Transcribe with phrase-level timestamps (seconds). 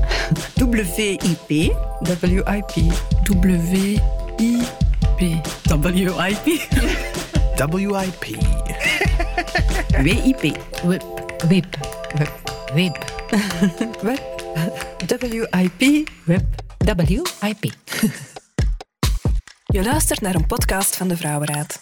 [10.04, 10.42] WIP,
[10.84, 11.04] WIP.
[11.48, 11.78] WIP,
[12.74, 13.00] WIP.
[14.02, 14.20] WIP.
[16.26, 16.50] WIP.
[16.86, 17.28] WIP.
[17.40, 17.74] WIP.
[19.66, 21.80] Je luistert naar een podcast van de Vrouwenraad.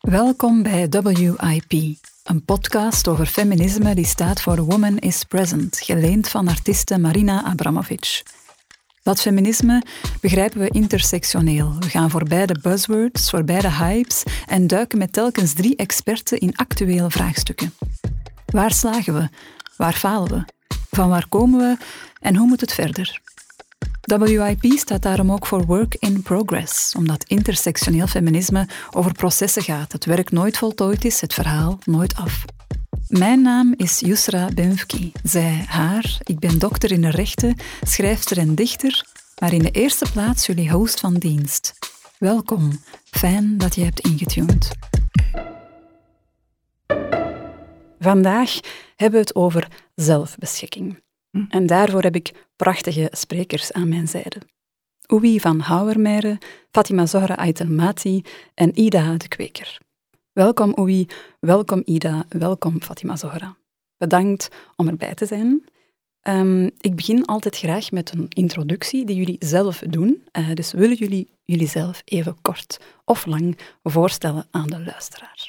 [0.00, 1.98] Welkom bij WIP,
[2.30, 8.22] een podcast over feminisme die staat voor Woman is Present, geleend van artiste Marina Abramovic.
[9.02, 9.82] Dat feminisme
[10.20, 11.76] begrijpen we intersectioneel.
[11.78, 16.56] We gaan voorbij de buzzwords, voorbij de hypes en duiken met telkens drie experten in
[16.56, 17.74] actuele vraagstukken.
[18.46, 19.28] Waar slagen we?
[19.76, 20.44] Waar falen we?
[20.90, 21.84] Van waar komen we?
[22.20, 23.20] En hoe moet het verder?
[24.18, 29.92] WIP staat daarom ook voor Work in Progress, omdat intersectioneel feminisme over processen gaat.
[29.92, 32.44] Het werk nooit voltooid is, het verhaal nooit af.
[33.08, 35.12] Mijn naam is Yusra Benfki.
[35.22, 36.18] Zij, haar.
[36.22, 39.04] Ik ben dokter in de rechten, schrijfster en dichter,
[39.38, 41.78] maar in de eerste plaats jullie host van dienst.
[42.18, 42.70] Welkom.
[43.04, 44.70] Fijn dat je hebt ingetuned.
[47.98, 48.60] Vandaag
[48.96, 50.98] hebben we het over zelfbeschikking.
[51.48, 54.40] En daarvoor heb ik prachtige sprekers aan mijn zijde.
[55.12, 56.38] Oei van Houwermeire,
[56.70, 58.22] Fatima Zohra Aitelmati
[58.54, 59.78] en Ida de Kweker.
[60.32, 61.06] Welkom Oei,
[61.40, 63.56] welkom Ida, welkom Fatima Zohra.
[63.96, 65.64] Bedankt om erbij te zijn.
[66.20, 70.22] Ehm, ik begin altijd graag met een introductie die jullie zelf doen.
[70.32, 75.48] Eh, dus willen jullie jullie zelf even kort of lang voorstellen aan de luisteraar?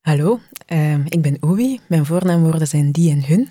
[0.00, 1.80] Hallo, ehm, ik ben Owie.
[1.88, 3.48] Mijn voornaamwoorden zijn die en hun.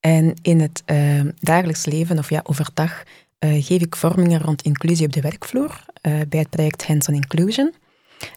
[0.00, 3.02] En in het ehm, dagelijks leven, of ja, overdag,
[3.38, 7.14] eh, geef ik vormingen rond inclusie op de werkvloer eh, bij het project Hands on
[7.14, 7.74] Inclusion.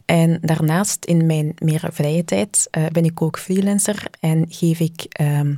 [0.04, 5.04] En daarnaast, in mijn meer vrije tijd, eh, ben ik ook freelancer en geef ik
[5.08, 5.54] ehm,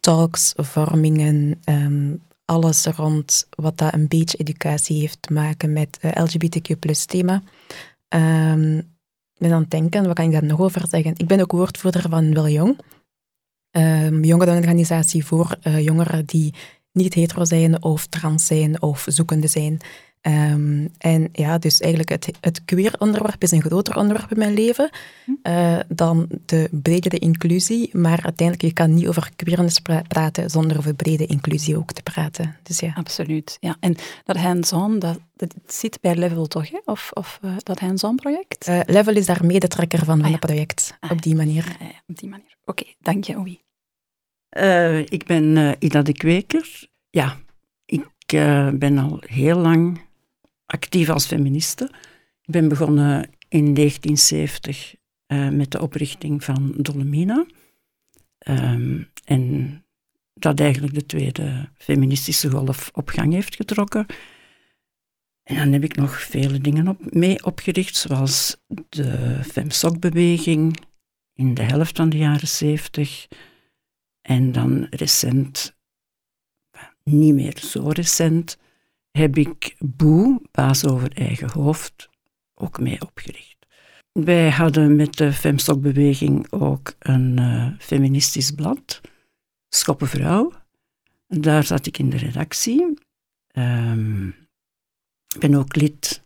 [0.00, 6.74] talks, vormingen, ehm, alles rond wat dat een beetje educatie heeft te maken met LGBTQ
[7.06, 7.42] thema.
[9.34, 11.12] Ik ben aan denken, wat kan ik daar nog over zeggen?
[11.16, 12.78] Ik ben ook woordvoerder van Wel Jong,
[13.70, 16.54] um, jongerenorganisatie voor uh, jongeren die
[16.92, 19.80] niet hetero zijn of trans zijn of zoekende zijn.
[20.22, 24.54] Um, en ja, dus eigenlijk het, het queer onderwerp is een groter onderwerp in mijn
[24.54, 24.90] leven
[25.42, 27.90] uh, dan de bredere inclusie.
[27.92, 32.02] Maar uiteindelijk, je kan niet over queerness pra praten zonder over brede inclusie ook te
[32.02, 32.56] praten.
[32.62, 32.92] Dus ja.
[32.94, 33.56] Absoluut.
[33.60, 33.76] Ja.
[33.80, 36.78] En dat hands-on, dat, dat zit bij Level toch, hè?
[36.84, 38.68] Of, of uh, dat hands-on project?
[38.68, 40.30] Uh, Level is daar medetrekker van, van Ah, ja.
[40.32, 41.76] het project, Ah, op die manier.
[41.80, 42.56] Ja, op die manier.
[42.64, 43.60] Oké, dank je, Oei.
[44.58, 46.88] Uh, ik ben uh, Ida de Kweker.
[47.10, 47.36] Ja,
[47.84, 48.38] ik
[48.78, 50.08] ben al heel lang
[50.70, 51.84] actief als feministe.
[52.42, 54.94] Ik ben begonnen in 1970
[55.50, 57.46] met de oprichting van Dolomina.
[58.48, 59.84] Um, en
[60.34, 64.06] dat eigenlijk de tweede feministische golf op gang heeft getrokken.
[65.42, 68.56] En dan heb ik nog vele dingen op, mee opgericht, zoals
[68.88, 70.76] de FemSoc-beweging
[71.34, 73.26] in de helft van de jaren 70.
[74.20, 75.76] En dan recent,
[77.02, 78.58] niet meer zo recent,
[79.10, 82.08] heb ik Boe, Baas over Eigen Hoofd,
[82.54, 83.66] ook mee opgericht.
[84.12, 89.00] Wij hadden met de Femstock-beweging ook een uh, feministisch blad,
[89.68, 90.52] Schoppenvrouw.
[91.26, 92.98] Daar zat ik in de redactie.
[93.52, 94.26] Um,
[95.34, 96.22] ik ben ook lid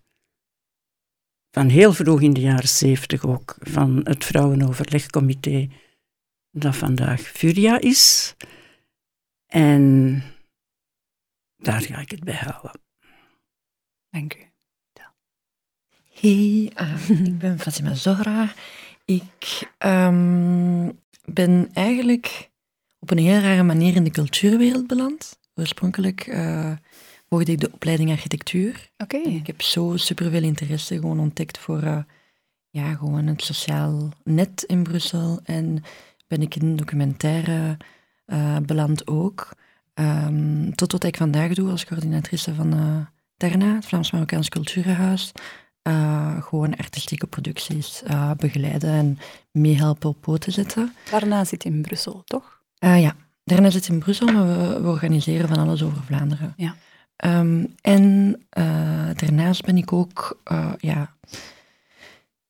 [1.50, 5.68] van heel vroeg in de jaren zeventig ook van het Vrouwenoverlegcomité
[6.50, 8.34] dat vandaag Furia is.
[9.46, 10.22] En
[11.64, 12.80] daar ga ik het bij houden.
[14.10, 14.54] Dank u.
[16.20, 18.52] Hey, uh, ik ben Fatima Zohra.
[19.04, 22.50] Ik um, ben eigenlijk
[22.98, 25.38] op een heel rare manier in de cultuurwereld beland.
[25.54, 26.72] Oorspronkelijk uh,
[27.28, 28.90] volgde ik de opleiding architectuur.
[28.96, 29.16] Oké.
[29.16, 29.32] Okay.
[29.32, 31.98] Ik heb zo superveel interesse gewoon ontdekt voor uh,
[32.70, 35.40] ja, gewoon het sociaal net in Brussel.
[35.44, 35.82] En
[36.26, 37.76] ben ik in documentaire
[38.26, 39.56] uh, beland ook.
[40.00, 42.96] Um, tot wat ik vandaag doe als coördinatrice van uh,
[43.36, 45.32] Terna, het Vlaams-Marokkaans Culturenhuis.
[45.88, 48.02] Uh, gewoon artistieke producties
[48.36, 49.18] begeleiden en
[49.50, 50.94] meehelpen op poten zetten.
[51.10, 52.62] Daarna zit in Brussel, toch?
[52.78, 56.54] ja, daarna zit in Brussel, maar we, we organiseren van alles over Vlaanderen.
[56.56, 56.74] Ja.
[57.40, 58.36] Um, en
[59.16, 60.40] daarnaast ben ik ook,
[60.78, 61.16] ja,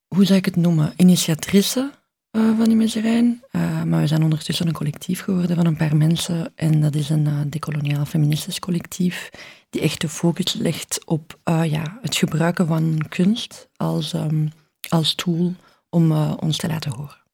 [0.07, 1.91] hoe zou ik het noemen, initiatrice
[2.35, 3.41] uh, van die.
[3.51, 6.51] Uh, maar we zijn ondertussen een collectief geworden van een paar mensen.
[6.55, 9.29] En dat is een uh, decoloniaal feministisch collectief
[9.69, 14.51] die echt de focus legt op ja, het gebruiken van kunst als, um,
[14.89, 15.53] als tool
[15.89, 17.24] om ons te laten horen.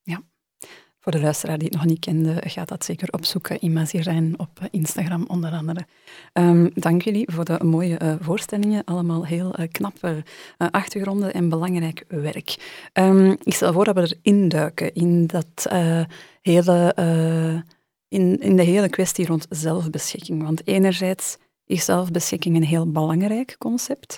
[1.03, 3.65] Voor de luisteraar die het nog niet kende, gaat dat zeker opzoeken.
[3.65, 5.85] Imazirijn op eh, Instagram onder andere.
[6.33, 8.83] Um, dank jullie voor de mooie uh, voorstellingen.
[8.83, 10.23] Allemaal heel uh, knappe
[10.57, 12.57] achtergronden en belangrijk werk.
[12.93, 15.71] Um, ik stel voor dat we erin duiken, in, dat,
[16.41, 16.95] hele,
[18.07, 20.43] in, in de hele kwestie rond zelfbeschikking.
[20.43, 24.17] Want enerzijds is zelfbeschikking een heel belangrijk concept.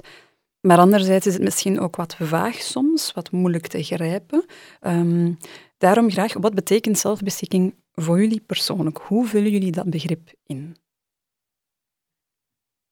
[0.68, 4.46] Maar anderzijds is het misschien ook wat vaag soms, wat moeilijk te grijpen.
[4.82, 5.38] Um,
[5.78, 8.98] daarom graag, wat betekent zelfbeschikking voor jullie persoonlijk?
[8.98, 10.76] Hoe vullen jullie dat begrip in?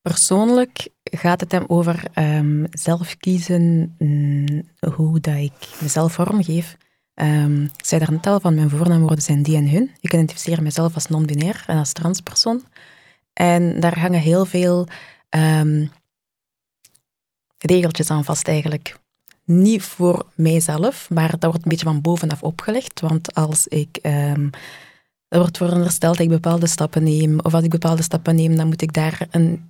[0.01, 4.63] Persoonlijk gaat het hem over um, zelf kiezen mm,
[4.95, 6.77] hoe dat ik mezelf vormgeef.
[7.15, 9.91] Um, ik zei daar net al van, mijn voornaamwoorden zijn die en hun.
[9.99, 12.63] Ik identificeer mezelf als non-binair en als transpersoon.
[13.33, 14.87] En daar hangen heel veel
[15.29, 15.91] um,
[17.61, 18.99] regeltjes aan vast eigenlijk.
[19.45, 22.99] Niet voor mijzelf, maar dat wordt een beetje van bovenaf opgelegd.
[22.99, 23.99] Want als ik...
[24.01, 24.49] Um,
[25.27, 28.67] er wordt verondersteld dat ik bepaalde stappen neem, of als ik bepaalde stappen neem, dan
[28.67, 29.69] moet ik daar een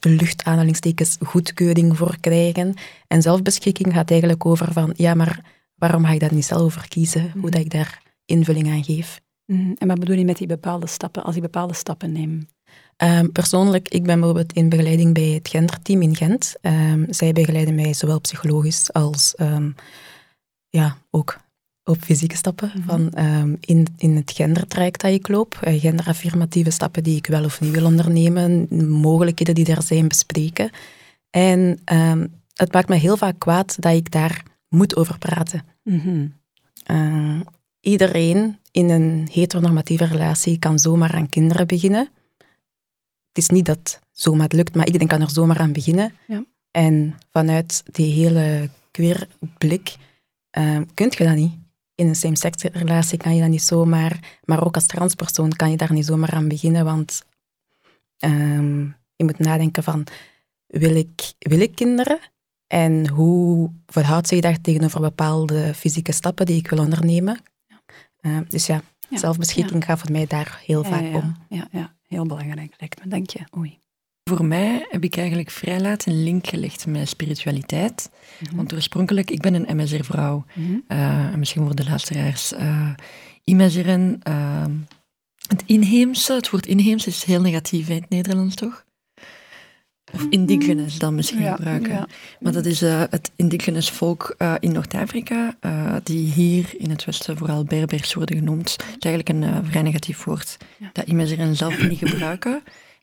[0.00, 2.74] luchtaanhalingstekens goedkeuring voor krijgen.
[3.06, 5.44] En zelfbeschikking gaat eigenlijk over van, ja, maar
[5.74, 7.50] waarom ga ik dat niet zelf voor kiezen, hoe mhm.
[7.50, 9.20] dat ik daar invulling aan geef.
[9.46, 9.72] Mhm.
[9.78, 12.46] En wat bedoel je met die bepaalde stappen, als ik bepaalde stappen neem?
[13.02, 16.54] Um, persoonlijk, ik ben bijvoorbeeld in begeleiding bij het genderteam in Gent.
[16.62, 19.74] Um, zij begeleiden mij zowel psychologisch als um,
[20.68, 21.38] ja, ook
[21.84, 22.72] op fysieke stappen.
[22.74, 23.10] Mm -hmm.
[23.10, 27.60] van, in, in het gendertraject dat ik loop, uh, genderaffirmatieve stappen die ik wel of
[27.60, 30.70] niet wil ondernemen, mogelijkheden die er zijn bespreken.
[31.30, 31.78] En
[32.54, 35.64] het maakt me heel vaak kwaad dat ik daar moet over praten.
[35.82, 37.44] Mm -hmm.
[37.80, 42.08] iedereen in een heteronormatieve relatie kan zomaar aan kinderen beginnen
[43.32, 46.12] het is niet dat zomaar het lukt, maar iedereen kan er zomaar aan beginnen.
[46.26, 46.44] Ja.
[46.70, 49.28] En vanuit die hele queer
[49.58, 49.96] blik
[50.58, 51.52] uh, kun je dat niet.
[51.94, 55.76] In een same-sex relatie kan je dat niet zomaar, maar ook als transpersoon kan je
[55.76, 57.24] daar niet zomaar aan beginnen, want
[58.18, 60.06] um, je moet nadenken van,
[60.66, 62.18] wil ik, wil ik kinderen?
[62.66, 67.40] En hoe verhoudt zich dat tegenover bepaalde fysieke stappen die ik wil ondernemen?
[68.20, 69.18] Uh, dus ja, ja.
[69.18, 71.36] zelfbeschikking gaat voor mij daar heel vaak om.
[71.48, 73.38] Ja, ja heel belangrijk lijkt me, denk je?
[73.56, 73.78] Oei.
[74.30, 78.10] Voor mij heb ik eigenlijk vrij laat een link gelegd met spiritualiteit.
[78.40, 78.56] Mhm.
[78.56, 80.44] Want oorspronkelijk, ik ben een MSR-vrouw.
[80.54, 81.38] Mm -hmm.
[81.38, 82.52] misschien voor de luisteraars.
[82.52, 82.90] Uh,
[83.44, 84.64] MSR'en, uh,
[85.48, 88.84] het inheemse, het woord inheemse is heel negatief in het Nederlands, toch?
[90.14, 92.06] Of indigenous dan misschien gebruiken.
[92.40, 97.04] Maar dat is uh, het indigenous volk uh, in Noord-Afrika, uh, die hier in het
[97.04, 98.70] Westen vooral Berbers worden genoemd.
[98.70, 100.56] Het is eigenlijk een vrij negatief woord
[100.92, 102.52] dat Imazeren zelf niet gebruiken.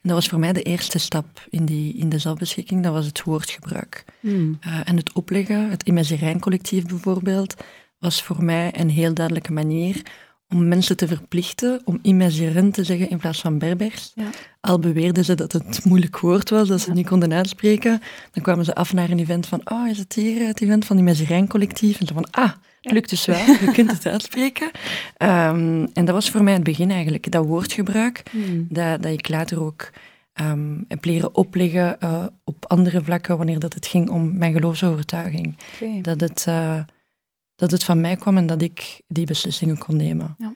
[0.01, 3.05] En dat was voor mij de eerste stap in, die, in de zelfbeschikking, dat was
[3.05, 4.05] het woordgebruik.
[4.19, 4.59] Hmm.
[4.83, 7.55] en het opleggen, het Imazerijn-collectief bijvoorbeeld,
[7.99, 10.01] was voor mij een heel duidelijke manier
[10.49, 14.11] om mensen te verplichten om imageren te zeggen in plaats van berbers.
[14.15, 14.29] Ja.
[14.61, 18.01] Al beweerden ze dat het moeilijk woord was, dat ze het niet konden uitspreken.
[18.31, 20.97] Dan kwamen ze af naar een event van, oh, is het hier het event van
[20.97, 21.99] Imagerijn collectief?
[21.99, 22.51] En zo van, ah,
[22.81, 24.71] het lukt dus wel, je kunt het uitspreken.
[25.17, 28.67] Um, en dat was voor mij het begin eigenlijk, dat woordgebruik, hmm.
[28.69, 29.89] dat, dat ik later ook
[30.41, 35.57] um, heb leren opleggen uh, op andere vlakken, wanneer dat het ging om mijn geloofsovertuiging.
[35.81, 36.01] Okay.
[36.01, 36.45] Dat het...
[36.49, 36.79] Uh,
[37.57, 40.35] dat het van mij kwam en dat ik die beslissingen kon nemen.
[40.37, 40.53] Ja,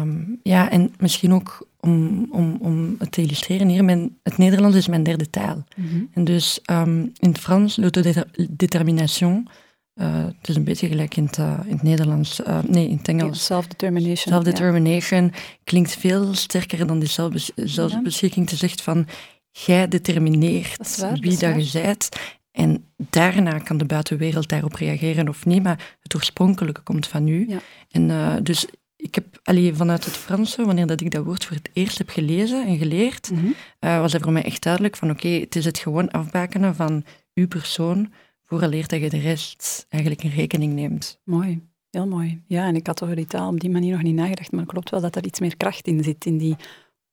[0.00, 4.76] um, ja en misschien ook om, om, om het te illustreren hier, mijn, het Nederlands
[4.76, 5.64] is mijn derde taal.
[5.76, 6.08] Mm -hmm.
[6.12, 9.48] En dus um, in het Frans, l'autodétermination,
[9.94, 12.96] uh, het is een beetje gelijk in het, uh, in het Nederlands, uh, nee, in
[12.96, 13.44] het Engels.
[13.44, 14.32] Self-determination.
[14.32, 15.30] Self-determination ja.
[15.64, 19.06] klinkt veel sterker dan die zelfbes zelfbeschikking te zeggen van
[19.50, 22.08] jij determineert waar, wie dat, dat je bent
[22.52, 27.48] en daarna kan de buitenwereld daarop reageren of niet, maar het oorspronkelijke komt van u.
[27.48, 27.58] Ja.
[27.90, 28.66] En uh, dus
[28.96, 32.08] ik heb allee, vanuit het Franse, wanneer dat ik dat woord voor het eerst heb
[32.08, 33.54] gelezen en geleerd, mm -hmm.
[33.80, 36.74] uh, was er voor mij echt duidelijk van oké, okay, het is het gewoon afbakenen
[36.74, 37.04] van
[37.34, 41.20] uw persoon, vooraleer dat je de rest eigenlijk in rekening neemt.
[41.24, 41.68] Mooi.
[41.90, 42.42] Heel mooi.
[42.46, 44.70] Ja, en ik had over die taal op die manier nog niet nagedacht, maar het
[44.70, 46.56] klopt wel dat er iets meer kracht in zit, in die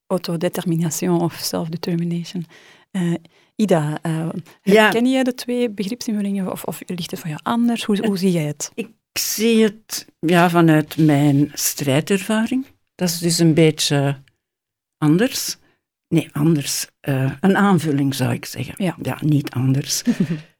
[0.08, 2.46] autodetermination of self-determination.
[3.02, 3.14] Uh,
[3.56, 4.30] Ida, uh,
[4.62, 4.90] ja.
[4.90, 7.84] ken jij de twee begripsinvullingen of, of ligt het van jou anders?
[7.84, 8.72] Hoe, hoe zie jij het?
[8.74, 12.66] Ik zie het ja, vanuit mijn strijdervaring.
[12.96, 14.22] Dat is dus een beetje
[14.98, 15.58] anders.
[16.08, 16.88] Nee, anders.
[17.10, 18.74] Uh, een aanvulling zou ik zeggen.
[18.78, 20.04] Ja, ja niet anders.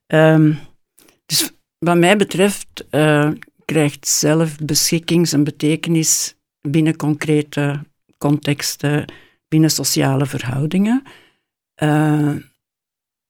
[0.08, 0.60] um,
[1.26, 3.32] dus wat mij betreft uh,
[3.66, 7.84] krijgt zelfbeschikking zijn betekenis binnen concrete
[8.18, 9.14] contexten,
[9.48, 11.04] binnen sociale verhoudingen.
[11.84, 12.36] Uh,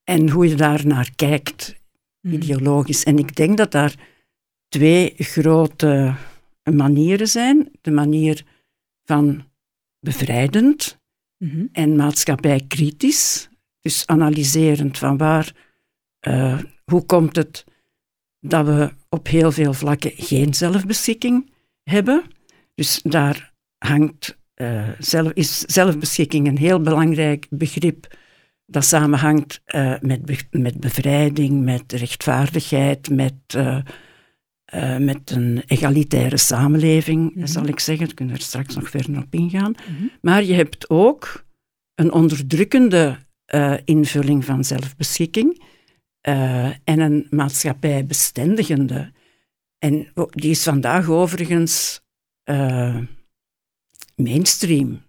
[0.04, 1.76] en hoe je daar naar kijkt,
[2.22, 2.34] hmm.
[2.34, 3.04] ideologisch.
[3.04, 3.96] En ik denk dat daar
[4.68, 6.16] twee grote
[6.64, 7.72] manieren zijn.
[7.82, 8.46] De manier
[9.04, 9.44] van
[10.00, 10.98] bevrijdend
[11.38, 11.66] Mhm.
[11.72, 13.50] en maatschappijkritisch.
[13.82, 15.52] Dus analyserend van waar,
[16.20, 17.66] eh, hoe komt het
[18.40, 21.52] dat we op heel veel vlakken geen zelfbeschikking
[21.84, 22.24] hebben.
[22.76, 28.18] Dus daar hangt, eh, zelf, is zelfbeschikking een heel belangrijk begrip
[28.70, 33.80] dat samenhangt eh, met, be- met bevrijding, met rechtvaardigheid, met, eh,
[34.66, 37.46] eh, met een egalitaire samenleving, Mhm.
[37.46, 38.06] zal ik zeggen.
[38.06, 39.72] Daar kunnen we er straks nog verder op ingaan.
[39.72, 40.08] Mhm.
[40.22, 41.46] Maar je hebt ook
[41.96, 43.18] een onderdrukkende
[43.86, 45.64] invulling van zelfbeschikking
[46.22, 49.12] en een maatschappijbestendigende.
[49.80, 52.02] En o- die is vandaag overigens
[54.16, 55.02] mainstream.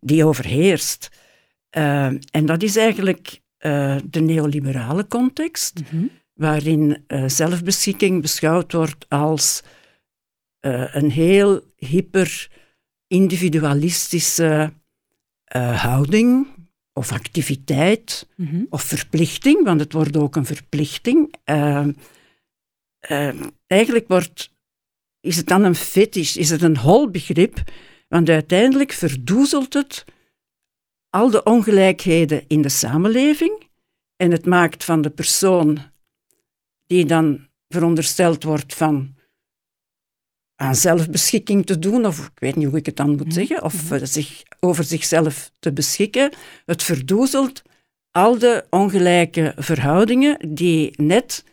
[0.00, 1.10] Die overheerst.
[1.74, 6.04] Eh, en dat is eigenlijk eh, de neoliberale context Mhm.
[6.34, 9.62] waarin eh, zelfbeschikking beschouwd wordt als
[10.90, 12.50] een heel hyper
[13.06, 14.72] individualistische
[15.74, 16.46] houding
[16.92, 18.62] of activiteit Mhm.
[18.68, 21.34] of verplichting, want het wordt ook een verplichting.
[23.66, 24.50] Eigenlijk wordt,
[25.20, 27.62] is het dan een fetish, is het een hol begrip,
[28.08, 30.04] want uiteindelijk verdoezelt het
[31.14, 33.62] al de ongelijkheden in de samenleving
[34.16, 35.78] en het maakt van de persoon
[36.86, 39.14] die dan verondersteld wordt van
[40.56, 43.30] aan zelfbeschikking te doen, of ik weet niet hoe ik het dan moet Mhm.
[43.30, 46.32] zeggen, of eh, zich, over zichzelf te beschikken,
[46.66, 47.62] het verdoezelt
[48.10, 51.44] al de ongelijke verhoudingen die net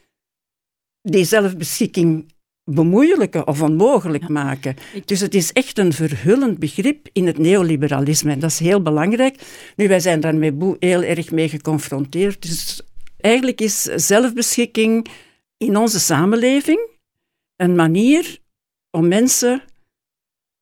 [1.02, 4.76] die zelfbeschikking bemoeilijken of onmogelijk maken.
[5.06, 8.32] Dus het is echt een verhullend begrip in het neoliberalisme.
[8.32, 9.42] En dat is heel belangrijk.
[9.76, 12.42] Nu, wij zijn daarmee boe- heel erg mee geconfronteerd.
[12.42, 12.82] Dus
[13.18, 15.08] eigenlijk is zelfbeschikking
[15.58, 16.90] in onze samenleving
[17.56, 18.40] een manier
[18.92, 19.62] om mensen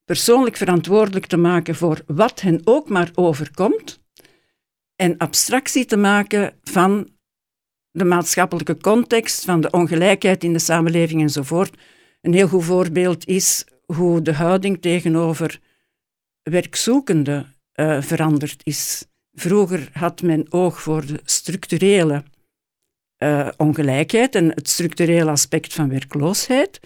[0.06, 4.00] persoonlijk verantwoordelijk te maken voor wat hen ook maar overkomt
[4.96, 7.10] en abstractie te maken van
[7.92, 11.78] de maatschappelijke context, van de ongelijkheid in de samenleving enzovoort.
[12.22, 15.60] Een heel goed voorbeeld is hoe de houding tegenover
[16.44, 19.06] werkzoekenden eh, veranderd is.
[19.34, 22.24] Vroeger had men oog voor de structurele
[23.18, 26.80] eh, ongelijkheid en het structurele aspect van werkloosheid.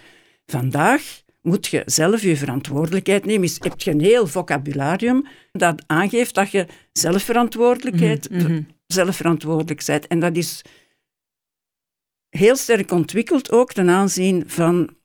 [0.46, 3.50] Vandaag moet je zelf je verantwoordelijkheid nemen.
[3.78, 8.62] Je een heel vocabularium dat aangeeft dat je zelfverantwoordelijkheid, mhm.
[8.88, 10.08] zelfverantwoordelijk bent.
[10.08, 10.62] En dat is
[12.38, 14.96] heel sterk ontwikkeld ook ten aanzien van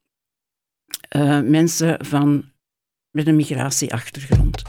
[1.08, 2.52] eh, mensen van,
[3.10, 4.62] met een migratieachtergrond.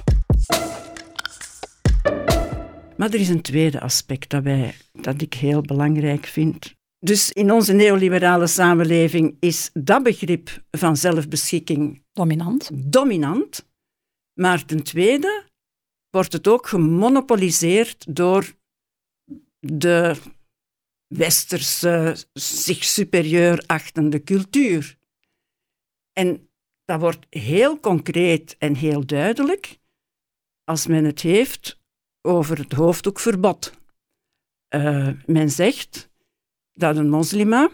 [2.97, 6.75] Maar er is een tweede aspect dat, wij, dat ik heel belangrijk vind.
[6.99, 12.69] Dus in onze neoliberale samenleving is dat begrip van zelfbeschikking Dominant.
[12.73, 13.67] dominant.
[14.33, 15.43] Maar ten tweede
[16.09, 18.53] wordt het ook gemonopoliseerd door
[19.59, 20.15] de
[21.09, 24.97] westerse, zich superieur achtende cultuur.
[26.13, 26.49] En
[26.85, 29.79] dat wordt heel concreet en heel duidelijk
[30.63, 31.79] als men het heeft
[32.21, 33.73] over het hoofddoekverbod.
[34.67, 36.09] Eh, men zegt
[36.71, 37.69] dat een moslima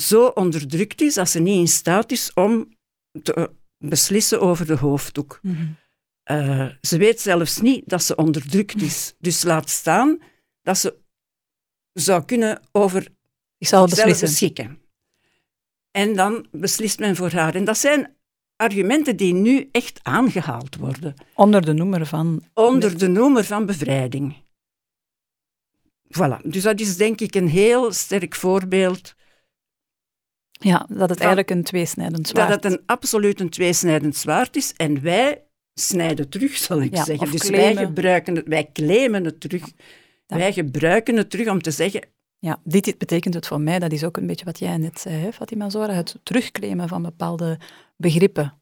[0.00, 2.76] zo onderdrukt is dat ze niet in staat is om
[3.22, 5.38] te beslissen over de hoofddoek.
[5.42, 5.72] Mhm.
[6.22, 9.14] Eh, ze weet zelfs niet dat ze onderdrukt is.
[9.18, 10.22] Dus laat staan
[10.62, 11.04] dat ze
[12.00, 13.08] zou kunnen over
[13.58, 14.26] Ik zal beslissen.
[14.28, 14.78] beschikken.
[15.90, 17.54] En dan beslist men voor haar.
[17.54, 18.14] En dat zijn
[18.56, 21.14] argumenten die nu echt aangehaald worden.
[21.34, 22.42] Onder de noemer van...
[22.54, 24.34] Onder de noemer van bevrijding.
[26.08, 26.40] Voilà.
[26.42, 29.14] Dus dat is denk ik een heel sterk voorbeeld
[30.50, 34.56] Ja, dat het Van- eigenlijk een tweesnijdend zwaard dat het een absoluut een tweesnijdend zwaard
[34.56, 34.72] is.
[34.72, 37.30] En wij snijden terug, zal ik Ja, zeggen.
[37.30, 37.74] Dus claimen.
[37.74, 39.62] wij gebruiken het, wij claimen het terug.
[40.26, 42.02] Wij gebruiken het terug om te zeggen,
[42.38, 45.14] Ja, dit betekent het voor mij, dat is ook een beetje wat jij net zei,
[45.16, 47.58] hè, Fatima Zora, het terugclaimen van bepaalde
[47.96, 48.54] begrippen.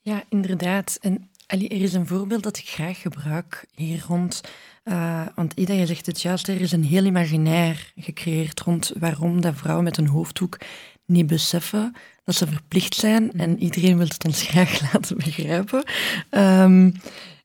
[0.00, 0.98] Ja, inderdaad.
[1.00, 4.40] En allee, er is een voorbeeld dat ik graag gebruik hier rond.
[4.82, 9.40] eh, want Ida, je zegt het juist, er is een heel imaginair gecreëerd rond waarom
[9.40, 10.58] dat vrouwen met een hoofddoek
[11.06, 13.32] niet beseffen dat ze verplicht zijn.
[13.32, 15.84] En iedereen wil het ons graag laten begrijpen.
[16.30, 16.90] Ehm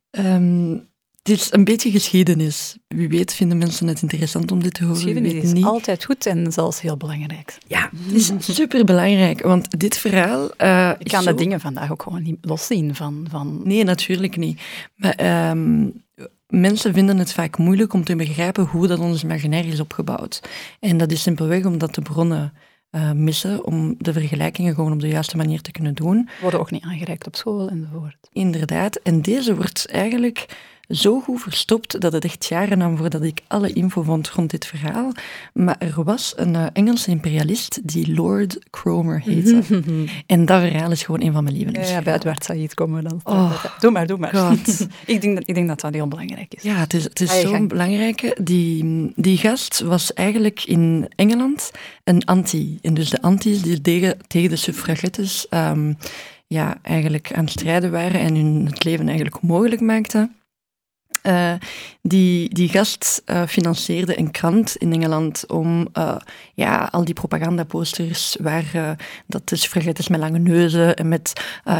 [0.10, 0.78] ehm,
[1.28, 2.78] dit is een beetje geschiedenis.
[2.88, 4.96] Wie weet vinden mensen het interessant om dit te horen.
[4.96, 5.66] Geschiedenis is niet.
[5.66, 7.58] altijd goed en zelfs heel belangrijk.
[7.68, 10.52] ja, Het is superbelangrijk, want dit verhaal...
[10.58, 13.26] eh, Ik kan zo- de dingen vandaag ook gewoon niet loszien van...
[13.30, 14.62] van Nee, natuurlijk niet.
[14.96, 15.88] Maar ehm,
[16.48, 20.42] mensen vinden het vaak moeilijk om te begrijpen hoe dat ons imaginair is opgebouwd.
[20.80, 22.54] En dat is simpelweg omdat de bronnen
[22.90, 26.30] eh, missen om de vergelijkingen gewoon op de juiste manier te kunnen doen.
[26.42, 28.18] Worden ook niet aangereikt op school enzovoort.
[28.32, 28.96] Inderdaad.
[29.04, 30.46] En deze wordt eigenlijk
[30.90, 34.66] zo goed verstopt dat het echt jaren nam voordat ik alle info vond rond dit
[34.66, 35.12] verhaal.
[35.54, 39.64] Maar er was een uh, Engelse imperialist die Lord Cromer heette.
[40.26, 41.90] en dat verhaal is gewoon een van mijn lievelings.
[41.90, 43.20] Ja, ja, bij Edward Said komen we dan.
[43.24, 44.36] Oh, doe maar, doe maar.
[45.06, 46.64] Ik, denk dat, ik denk dat dat heel belangrijk is.
[46.64, 48.38] Ja, het is, het is je zo'n belangrijke.
[48.42, 51.72] Die, die gast was eigenlijk in Engeland
[52.04, 52.80] een anti.
[52.82, 55.94] En dus de anti's die tegen, tegen de suffragettes ehm,
[56.48, 60.36] ja, eigenlijk aan het strijden waren en hun het leven eigenlijk onmogelijk maakten.
[61.22, 61.54] Eh,
[62.02, 66.16] die, die gast eh, financierde een krant in Engeland om eh,
[66.54, 68.92] ja, al die propagandaposters waar uh,
[69.28, 71.34] dat de suffragettes met lange neuzen en met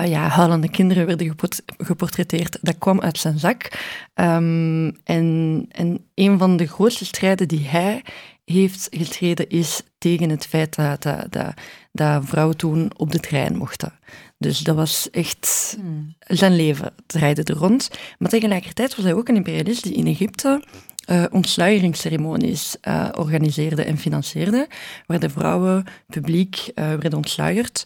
[0.06, 3.72] ja, huilende kinderen werden geport geportretteerd, dat kwam uit zijn zak.
[4.16, 8.04] Um, en, en een van de grootste strijden die hij
[8.46, 11.54] heeft gestreden is tegen het feit dat, dat, dat,
[11.92, 13.94] dat vrouwen toen op de trein mochten.
[14.38, 15.76] Dus dat was echt...
[15.80, 16.16] Hmm.
[16.20, 17.90] Zijn leven draaide er rond.
[18.18, 20.64] Maar tegelijkertijd was hij ook een imperialist die in Egypte
[21.08, 24.68] uh, ontsluieringsceremonies uh, organiseerde en financierde,
[25.06, 27.84] waar de vrouwen publiek uh, werden ontsluierd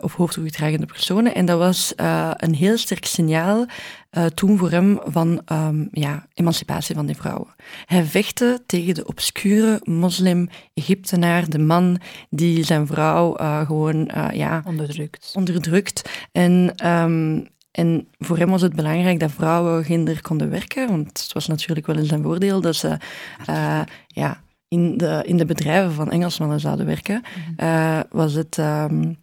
[0.00, 1.34] of hoofddoekgedragende personen.
[1.34, 1.92] En dat was
[2.36, 3.66] een heel sterk signaal
[4.34, 7.54] toen voor hem van um, ja, emancipatie van die vrouwen.
[7.86, 12.00] Hij vechtte tegen de obscure moslim-Egyptenaar, de man
[12.30, 13.32] die zijn vrouw
[13.66, 15.32] gewoon ja, onderdrukt.
[15.34, 16.10] onderdrukt.
[16.32, 21.32] En um, en voor hem was het belangrijk dat vrouwen ginder konden werken, want het
[21.32, 22.96] was natuurlijk wel in zijn voordeel dat ze
[23.50, 27.22] uh, ja, in, de, in de bedrijven van Engelsmannen zouden werken.
[27.56, 29.16] Uh, was, het, um,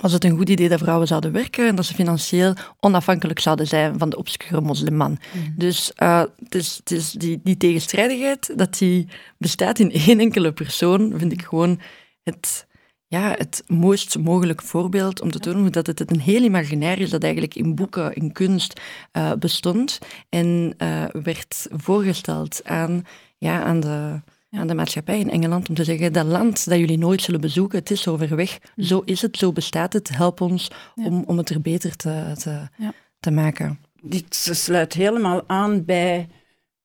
[0.00, 3.66] was het een goed idee dat vrouwen zouden werken en dat ze financieel onafhankelijk zouden
[3.66, 5.18] zijn van de obscure moslimman.
[5.32, 5.54] Mm.
[5.56, 9.08] Dus uh, het is, het is die, die tegenstrijdigheid, dat die
[9.38, 11.80] bestaat in één enkele persoon, vind ik gewoon
[12.22, 12.66] het
[13.12, 17.22] ja, het mooist mogelijk voorbeeld om te tonen dat het een heel imaginair is dat
[17.22, 18.80] eigenlijk in boeken, in kunst
[19.12, 23.02] uh, bestond en uh, werd voorgesteld aan,
[23.38, 24.20] ja, aan, de,
[24.50, 27.78] aan de maatschappij in Engeland om te zeggen, dat land dat jullie nooit zullen bezoeken,
[27.78, 28.82] het is zo ver weg, Hm.
[28.82, 32.68] zo is het, zo bestaat het, help ons om, om het er beter te, te,
[32.76, 32.92] ja.
[33.20, 33.78] te maken.
[34.00, 36.28] Dit sluit helemaal aan bij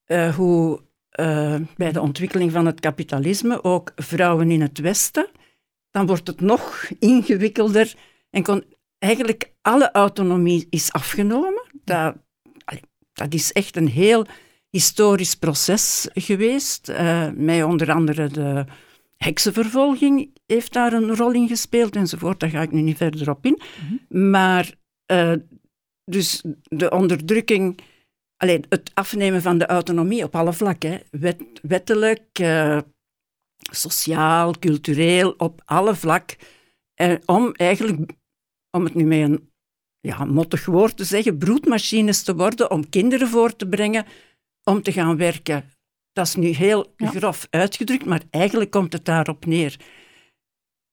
[0.08, 0.86] uh, hoe
[1.76, 5.30] bij de ontwikkeling van het kapitalisme ook vrouwen in het Westen
[5.98, 7.96] dan wordt het nog ingewikkelder
[8.30, 8.64] en kon,
[8.98, 11.64] eigenlijk alle autonomie is afgenomen.
[11.84, 12.16] Dat,
[13.14, 14.26] dat is echt een heel
[14.70, 18.66] historisch proces geweest, uh, met onder andere de
[19.16, 23.46] heksenvervolging heeft daar een rol in gespeeld enzovoort, daar ga ik nu niet verder op
[23.46, 23.62] in.
[23.62, 24.30] Mm -hmm.
[24.30, 24.74] Maar
[25.12, 25.34] uh,
[26.06, 27.80] dus de onderdrukking,
[28.38, 32.80] alleen het afnemen van de autonomie op alle vlakken, wet, wettelijk, uh,
[33.58, 36.36] sociaal, cultureel, op alle vlak.
[36.94, 38.12] En om eigenlijk,
[38.72, 39.52] om het nu met een
[40.00, 44.06] ja, mottig woord te zeggen, broedmachines te worden om kinderen voor te brengen
[44.64, 45.70] om te gaan werken.
[46.12, 47.10] Dat is nu heel ja.
[47.10, 49.80] grof uitgedrukt, maar eigenlijk komt het daarop neer.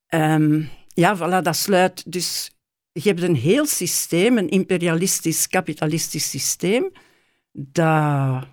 [0.09, 2.13] Um, ja, voilà, dat sluit.
[2.13, 2.51] Dus
[2.93, 6.93] je hebt een heel systeem, een imperialistisch, kapitalistisch systeem,
[7.53, 8.47] dat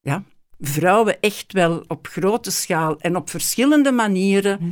[0.00, 0.24] ja,
[0.60, 4.70] vrouwen echt wel op grote schaal en op verschillende manieren Hm.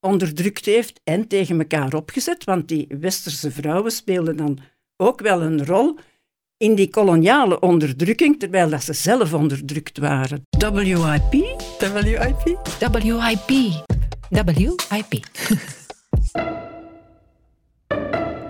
[0.00, 2.44] onderdrukt heeft en tegen elkaar opgezet.
[2.44, 4.58] Want die westerse vrouwen speelden dan
[4.96, 5.98] ook wel een rol
[6.56, 10.42] in die koloniale onderdrukking, terwijl dat ze zelf onderdrukt waren.
[10.58, 11.32] WIP?
[11.78, 12.66] WIP?
[12.78, 13.56] WIP.
[14.90, 15.24] WIP.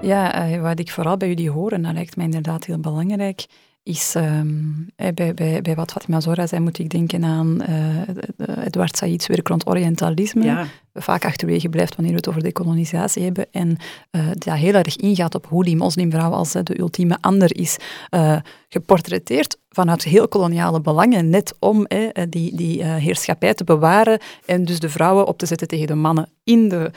[0.02, 3.46] Ja, uh, wat ik vooral bij jullie hoor, en dat lijkt mij inderdaad heel belangrijk,
[3.84, 8.96] is um, bij, bij, bij wat Fatima Zora zei, moet ik denken aan uh, Edward
[8.96, 10.44] Said's werk rond Orientalisme.
[10.44, 10.66] Ja.
[10.94, 13.46] Vaak achterwege blijft wanneer we het over dekolonisatie hebben.
[13.50, 13.76] En
[14.10, 17.76] uh, dat heel erg ingaat op hoe die moslimvrouw als de ultieme ander is
[18.10, 18.36] uh,
[18.68, 24.78] geportretteerd vanuit heel koloniale belangen, net om eh, die, die heerschappij te bewaren en dus
[24.78, 26.90] de vrouwen op te zetten tegen de mannen in de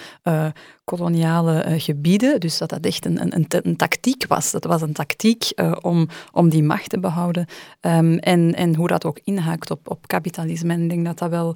[0.83, 2.39] koloniale gebieden.
[2.39, 4.51] Dus dat dat echt een, een, tactiek was.
[4.51, 7.45] Dat was een tactiek om, om die macht te behouden.
[7.81, 10.73] Um, en, en hoe dat ook inhaakt op, op kapitalisme.
[10.73, 11.55] En ik denk dat dat wel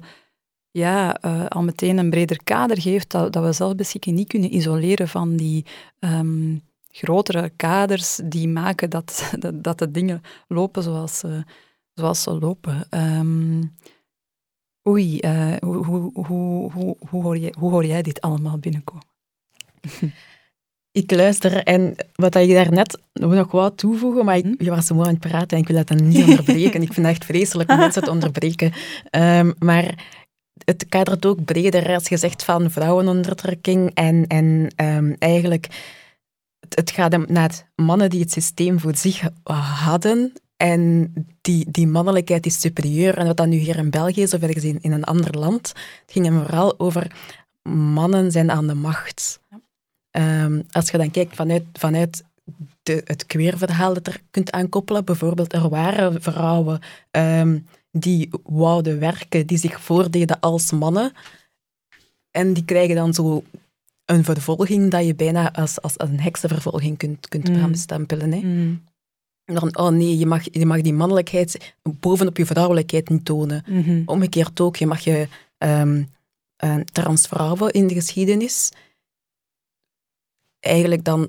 [0.72, 5.08] ja, uh, al meteen een breder kader geeft, dat, dat we zelfbeschikking niet kunnen isoleren
[5.08, 5.66] van die...
[5.98, 11.42] Um, grotere kaders die maken dat, dat, dat de dingen lopen zoals, uh,
[11.94, 12.86] zoals ze lopen.
[12.90, 13.76] Um,
[14.88, 19.06] oei, uh, hoe, hoe, hoe, hoe, hoe, hoor jij, hoe hoor jij dit allemaal binnenkomen?
[20.92, 25.06] Ik luister en wat je daarnet nog wou toevoegen, maar ik, je was zo mooi
[25.06, 26.82] aan het praten en ik wil dat dan niet onderbreken.
[26.82, 28.72] ik vind het echt vreselijk om mensen te onderbreken.
[29.10, 29.94] Um, maar
[30.64, 35.66] het kadert ook breder als je zegt van vrouwenonderdrukking en, en ehm, eigenlijk
[36.60, 39.28] het, het gaat naar mannen die het systeem voor zich
[39.84, 43.18] hadden en die, die mannelijkheid is superieur.
[43.18, 45.68] En wat dat nu hier in België is of ergens in, in een ander land,
[45.68, 47.12] het ging hem vooral over
[47.68, 49.40] mannen zijn aan de macht.
[50.10, 52.24] Ehm, als je dan kijkt vanuit, vanuit
[52.82, 57.58] de, het queerverhaal dat er kunt aankoppelen, bijvoorbeeld er waren vrouwen ehm,
[57.92, 61.12] die wouden werken, die zich voordeden als mannen.
[62.30, 63.44] En die krijgen dan zo
[64.04, 67.74] een vervolging dat je bijna als, als een heksenvervolging kunt, kunt mm.
[67.74, 68.32] stempelen.
[68.32, 68.40] Hè.
[68.40, 68.84] Mm.
[69.44, 73.64] Dan, oh nee, je mag, je mag die mannelijkheid bovenop je vrouwelijkheid niet tonen.
[73.66, 75.28] Mm Omgekeerd ook, je mag je
[75.58, 76.08] um,
[76.92, 78.72] transvrouwen in de geschiedenis
[80.60, 81.28] eigenlijk dan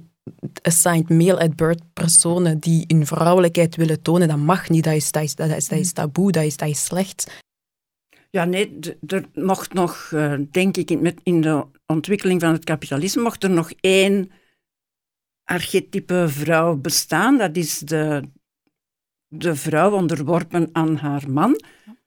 [0.61, 5.11] assigned male at birth personen die hun vrouwelijkheid willen tonen, dat mag niet, dat is,
[5.11, 5.93] dat is, dat is, dat is mm.
[5.93, 7.41] taboe, dat is, dat is slecht.
[8.29, 13.21] Ja, nee, er mocht nog, uh, denk ik, in, in de ontwikkeling van het kapitalisme,
[13.21, 14.31] mocht er nog één
[15.43, 17.37] archetype vrouw bestaan.
[17.37, 18.23] Dat is de,
[19.27, 21.61] de vrouw onderworpen aan haar man.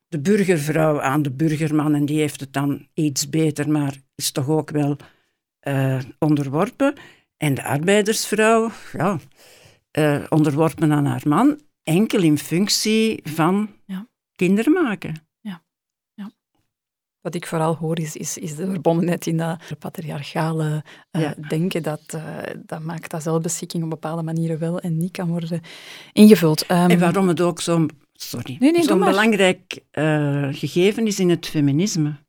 [0.09, 1.95] De burgervrouw aan de burgerman.
[1.95, 4.97] En die heeft het dan iets beter, maar is toch ook wel
[5.63, 6.95] uh, onderworpen.
[7.37, 9.19] En de arbeidersvrouw, ja,
[9.99, 14.09] uh, onderworpen aan haar man, enkel in functie van ja.
[14.33, 15.27] kinderen maken.
[15.41, 15.65] Ja.
[16.15, 16.31] ja.
[17.21, 21.83] Wat ik vooral hoor is, is, is de verbondenheid in dat patriarchale uh, denken.
[21.83, 25.61] Dat, uh, dat maakt dat zelfbeschikking op bepaalde manieren wel en niet kan worden
[26.13, 26.71] ingevuld.
[26.71, 29.81] Um, en waarom het ook zo'n sorry, nee, nee, zo'n belangrijk
[30.51, 32.25] gegeven is in het feminisme.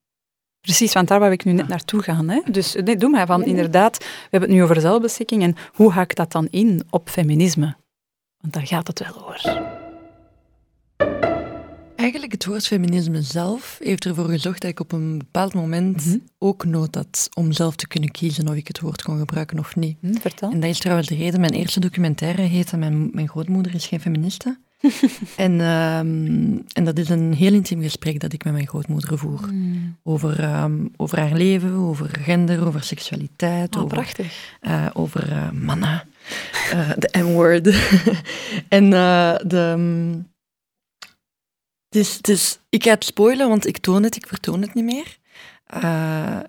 [0.62, 2.30] Precies, want daar wou ik nu net naartoe gaan.
[2.30, 2.41] Hè?
[2.52, 6.15] Dus nee, doe maar van, inderdaad, we hebben het nu over zelfbeschikking en hoe haakt
[6.15, 7.76] dat dan in op feminisme?
[8.38, 9.76] Want daar gaat het wel over.
[11.96, 16.17] Eigenlijk het woord feminisme zelf heeft ervoor gezorgd dat ik op een bepaald moment mhm.
[16.38, 19.76] ook nood had om zelf te kunnen kiezen of ik het woord kon gebruiken of
[19.76, 20.02] niet.
[20.02, 20.52] Mhm, vertel.
[20.52, 24.00] En dat is trouwens de reden, mijn eerste documentaire heette Mijn, mijn grootmoeder is geen
[24.00, 24.60] feministe.
[25.36, 29.48] en, um, en dat is een heel intiem gesprek dat ik met mijn grootmoeder voer.
[29.52, 29.98] Mm.
[30.04, 33.76] Over, um, over haar leven, over gender, over seksualiteit.
[33.76, 34.58] Oh, over, prachtig.
[34.62, 36.04] Uh, over uh, mannen.
[36.74, 37.76] Uh, de M-word.
[38.78, 38.90] en
[39.48, 39.58] de...
[39.58, 40.28] Um,
[42.22, 45.18] dus ik ga het spoilen, want ik toon het, ik vertoon het niet meer.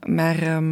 [0.07, 0.63] maar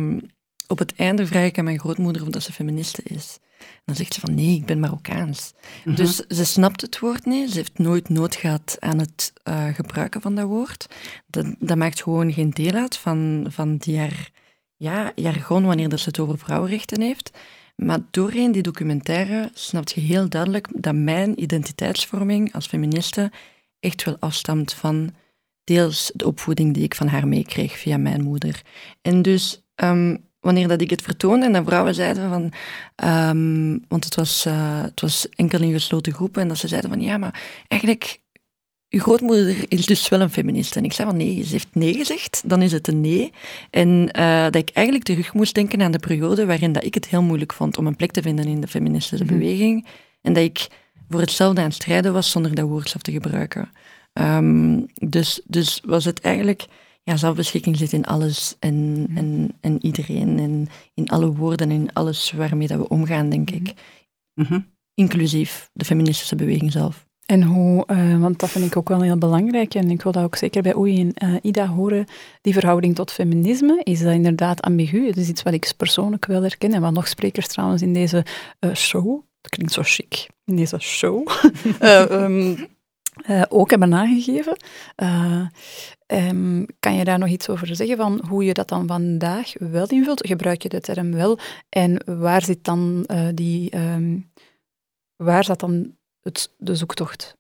[0.66, 3.38] op het einde vraag ik aan mijn grootmoeder of dat ze feministe is.
[3.87, 5.53] Dan zegt ze van nee, ik ben Marokkaans.
[5.85, 5.96] Mhm.
[5.96, 7.51] Dus ze snapt het woord niet.
[7.51, 10.87] Ze heeft nooit nood gehad aan het uh, gebruiken van dat woord.
[11.27, 14.31] Dat, dat, maakt gewoon geen deel uit van, van die haar,
[14.77, 17.31] ja, jargon wanneer dat ze het over vrouwenrechten heeft.
[17.77, 23.33] Maar doorheen die documentaire snapt je heel duidelijk dat mijn identiteitsvorming als feministe
[23.81, 25.14] echt wel afstamt van
[25.64, 28.62] deels de opvoeding die ik van haar meekreeg via mijn moeder.
[29.03, 32.53] En dus um, wanneer dat ik het vertoonde en de vrouwen zeiden van,
[33.29, 36.91] um, want het was, uh, het was enkel in gesloten groepen, en dat ze zeiden
[36.91, 38.21] van, ja, maar eigenlijk,
[38.89, 40.77] uw grootmoeder is dus wel een feminist.
[40.77, 43.33] En ik zei van, nee, ze heeft nee gezegd, dan is het een nee.
[43.71, 47.09] En uh, dat ik eigenlijk terug moest denken aan de periode waarin dat ik het
[47.09, 49.87] heel moeilijk vond om een plek te vinden in de feministische mm beweging.
[50.23, 50.67] En dat ik
[51.09, 53.71] voor hetzelfde aan het strijden was zonder dat woord te gebruiken.
[54.13, 56.67] Um, dus, dus was het eigenlijk
[57.07, 59.16] ja, zelfbeschikking zit in alles en, mhm.
[59.16, 63.51] en, en iedereen en in alle woorden en in alles waarmee dat we omgaan, denk
[63.51, 63.75] ik.
[64.35, 67.07] Mm Inclusief de feministische beweging zelf.
[67.27, 70.25] En hoe, uh, want dat vind ik ook wel heel belangrijk en ik wil dat
[70.25, 72.07] ook zeker bij Oei en uh, Ida horen,
[72.40, 75.07] die verhouding tot feminisme, is dat inderdaad ambigu.
[75.07, 78.25] Het is iets wat ik persoonlijk wel herken en wat nog sprekers trouwens in deze
[78.61, 81.29] uh, show, dat klinkt zo chic, in deze show,
[81.83, 82.57] um,
[83.48, 84.57] ook hebben aangegeven.
[86.07, 89.87] Um, kan je daar nog iets over zeggen van hoe je dat dan vandaag wel
[89.87, 90.26] invult?
[90.26, 91.38] Gebruik je de term wel?
[91.68, 94.31] En waar zit dan uh, die, um,
[95.16, 97.37] waar zat dan het, de zoektocht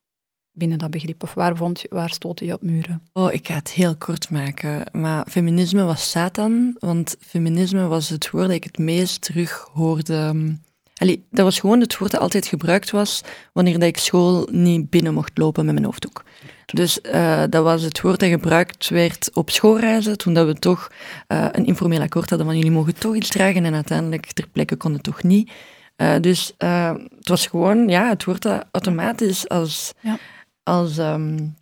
[0.52, 1.22] binnen dat begrip?
[1.22, 3.02] Of waar, vond waar je op muren?
[3.12, 4.86] Oh, ik ga het heel kort maken.
[4.92, 10.56] Maar feminisme was Satan, want feminisme was het woord dat ik het meest terug hoorde.
[10.96, 14.48] Ehm, allee, dat was gewoon het woord dat altijd gebruikt was wanneer dat ik school
[14.50, 16.24] niet binnen mocht lopen met mijn hoofddoek.
[16.66, 20.90] Dus uh, dat was het woord dat gebruikt werd op schoolreizen, toen dat we toch
[21.28, 24.76] uh, een informeel akkoord hadden van jullie mogen toch iets dragen en uiteindelijk ter plekke
[24.76, 25.50] kon het toch niet.
[25.96, 30.18] Uh, dus het was gewoon ja, het woord dat automatisch als, ja.
[30.62, 31.54] als, um,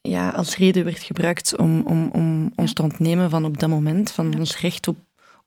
[0.00, 4.10] ja, als reden werd gebruikt om, om, om ons te ontnemen van op dat moment,
[4.10, 4.96] van ons recht op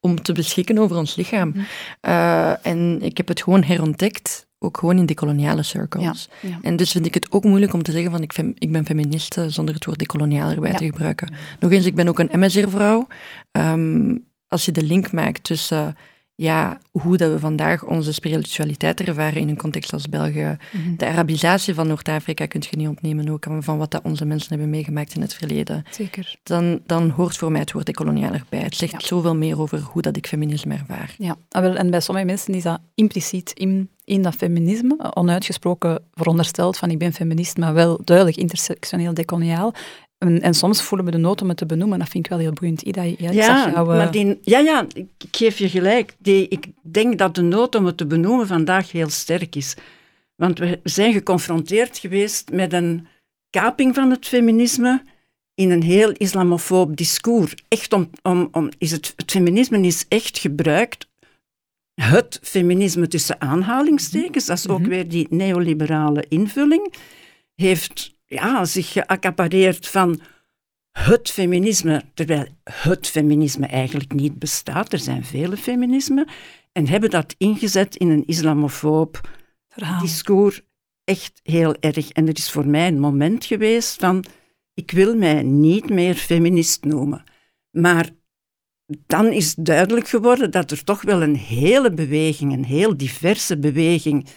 [0.05, 1.49] om te beschikken over ons lichaam.
[1.49, 1.59] Mhm.
[2.01, 6.29] Eh, en ik heb het gewoon herontdekt, ook gewoon in decoloniale circles.
[6.41, 6.57] Ja, ja.
[6.61, 8.85] En dus vind ik het ook moeilijk om te zeggen van ik, fem- ik ben
[8.85, 10.77] feministe zonder het woord decoloniaal erbij Ja.
[10.77, 11.33] te gebruiken.
[11.59, 13.07] Nog eens, ik ben ook een MSR-vrouw.
[13.51, 15.95] Ehm, als je de link maakt tussen
[16.37, 20.95] ja, hoe dat we vandaag onze spiritualiteit ervaren in een context als België, Mhm.
[20.97, 24.69] de Arabisatie van Noord-Afrika kun je niet ontnemen ook, van wat dat onze mensen hebben
[24.69, 26.35] meegemaakt in het verleden, Zeker.
[26.43, 28.59] dan, dan hoort voor mij het woord decoloniaal erbij.
[28.59, 28.99] Het zegt Ja.
[28.99, 31.15] zoveel meer over hoe dat ik feminisme ervaar.
[31.17, 35.09] Ja, ah, wel, en bij sommige mensen is dat impliciet in, in dat feminisme, eh,
[35.13, 39.73] onuitgesproken verondersteld van ik ben feminist, maar wel duidelijk intersectioneel decoloniaal.
[40.25, 41.99] En, en soms voelen we de nood om het te benoemen.
[41.99, 42.81] Dat vind ik wel heel boeiend.
[42.81, 46.15] Ida, ja, ik Ja, jou, eh, maar die, ja, ja, ik ik geef je gelijk.
[46.19, 49.75] Die, ik denk dat de nood om het te benoemen vandaag heel sterk is.
[50.35, 53.07] Want we zijn geconfronteerd geweest met een
[53.49, 55.01] kaping van het feminisme
[55.55, 57.53] in een heel islamofoob discours.
[57.67, 61.07] Echt om, om, om, is het, het feminisme is echt gebruikt,
[62.01, 64.89] het feminisme tussen aanhalingstekens, dat is ook Mhm.
[64.89, 66.93] weer die neoliberale invulling,
[67.55, 70.21] heeft ja, zich geaccapareerd van
[70.91, 74.93] het feminisme, terwijl het feminisme eigenlijk niet bestaat.
[74.93, 76.27] Er zijn vele feminismen.
[76.71, 79.29] En hebben dat ingezet in een islamofoob
[79.67, 80.01] verhaal.
[80.01, 80.61] discours
[81.03, 82.09] echt heel erg.
[82.09, 84.25] En er is voor mij een moment geweest van,
[84.73, 87.23] ik wil mij niet meer feminist noemen.
[87.71, 88.09] Maar
[88.87, 94.27] dan is duidelijk geworden dat er toch wel een hele beweging, een heel diverse beweging,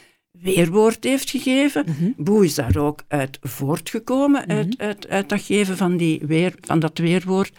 [0.43, 1.85] weerwoord heeft gegeven.
[1.87, 2.11] Mhm.
[2.17, 6.79] Boe is daar ook uit voortgekomen, uit, uit, uit dat geven van, die weer, van
[6.79, 7.53] dat weerwoord.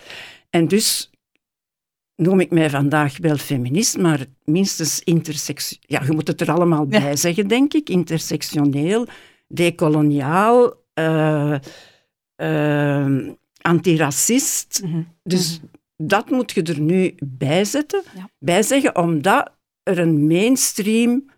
[0.50, 1.10] En dus
[2.16, 5.84] noem ik mij vandaag wel feminist, maar minstens intersectioneel.
[5.88, 7.00] Ja, je moet het er allemaal Ja.
[7.00, 7.90] bij zeggen, denk ik.
[7.90, 9.06] Intersectioneel,
[9.48, 11.56] decoloniaal, eh,
[12.36, 13.28] eh,
[13.62, 14.82] antiracist.
[14.84, 15.02] Mhm.
[15.24, 15.60] Dus
[15.98, 18.30] dat moet je er nu bij zetten, Ja.
[18.40, 19.52] bij zeggen, omdat
[19.84, 21.30] er een mainstream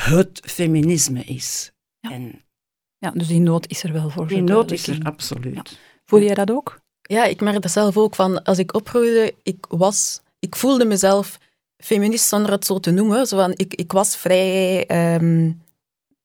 [0.00, 1.72] het feminisme is.
[2.00, 2.10] Ja.
[2.10, 2.44] En
[2.98, 4.26] Ja, dus die nood is er wel voor.
[4.26, 5.78] die nood is er absoluut.
[6.04, 6.80] Voel jij dat ook?
[7.02, 11.38] Ja, ik merk dat zelf ook van als ik opgroeide, ik was, ik voelde mezelf
[11.76, 13.26] feminist zonder het zo te noemen.
[13.26, 15.52] Zo van, ik, ik was vrij, ehm,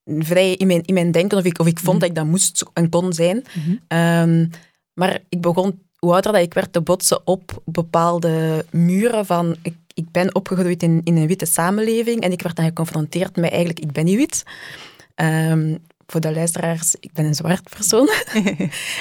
[0.05, 1.99] vrij in, mijn, in mijn denken, of ik, of ik vond Mhm.
[1.99, 3.43] dat ik dat moest en kon zijn.
[3.87, 4.47] Ehm,
[4.93, 9.55] maar ik begon, hoe ouder dat ik werd, te botsen op bepaalde muren van...
[9.61, 13.49] Ik, ik ben opgegroeid in, in een witte samenleving en ik werd dan geconfronteerd met
[13.49, 14.43] eigenlijk, ik ben niet wit.
[15.15, 15.77] Ehm,
[16.07, 18.09] voor de luisteraars, ik ben een zwart persoon.